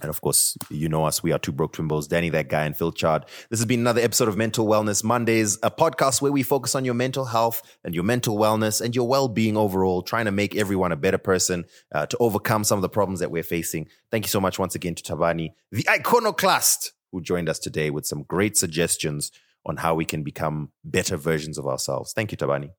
And 0.00 0.10
of 0.10 0.20
course, 0.20 0.56
you 0.70 0.88
know 0.88 1.04
us. 1.04 1.22
We 1.22 1.32
are 1.32 1.38
two 1.38 1.50
broke 1.50 1.74
twimbos, 1.74 2.08
Danny, 2.08 2.30
that 2.30 2.48
guy, 2.48 2.64
and 2.64 2.76
Phil 2.76 2.92
Chard. 2.92 3.24
This 3.50 3.58
has 3.58 3.66
been 3.66 3.80
another 3.80 4.00
episode 4.00 4.28
of 4.28 4.36
Mental 4.36 4.66
Wellness 4.66 5.02
Mondays, 5.02 5.58
a 5.62 5.70
podcast 5.70 6.22
where 6.22 6.30
we 6.30 6.42
focus 6.42 6.74
on 6.74 6.84
your 6.84 6.94
mental 6.94 7.24
health 7.24 7.62
and 7.84 7.94
your 7.94 8.04
mental 8.04 8.36
wellness 8.36 8.80
and 8.80 8.94
your 8.94 9.08
well 9.08 9.28
being 9.28 9.56
overall, 9.56 10.02
trying 10.02 10.26
to 10.26 10.30
make 10.30 10.54
everyone 10.54 10.92
a 10.92 10.96
better 10.96 11.18
person 11.18 11.64
uh, 11.92 12.06
to 12.06 12.16
overcome 12.18 12.62
some 12.62 12.78
of 12.78 12.82
the 12.82 12.88
problems 12.88 13.20
that 13.20 13.30
we're 13.30 13.42
facing. 13.42 13.88
Thank 14.10 14.24
you 14.24 14.30
so 14.30 14.40
much 14.40 14.58
once 14.58 14.74
again 14.74 14.94
to 14.94 15.02
Thabani, 15.02 15.50
the 15.72 15.88
iconoclast, 15.88 16.92
who 17.10 17.20
joined 17.20 17.48
us 17.48 17.58
today 17.58 17.90
with 17.90 18.06
some 18.06 18.22
great 18.22 18.56
suggestions 18.56 19.32
on 19.66 19.78
how 19.78 19.94
we 19.94 20.04
can 20.04 20.22
become 20.22 20.70
better 20.84 21.16
versions 21.16 21.58
of 21.58 21.66
ourselves. 21.66 22.12
Thank 22.12 22.30
you, 22.30 22.38
Thabani. 22.38 22.70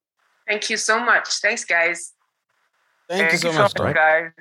Thank 0.48 0.70
you 0.70 0.78
so 0.78 1.04
much. 1.04 1.28
Thanks, 1.42 1.66
guys. 1.66 2.14
Thank, 3.10 3.32
you 3.32 3.38
so 3.40 3.52
much, 3.52 3.74
Doc. 3.74 3.96
guys. 3.96 4.32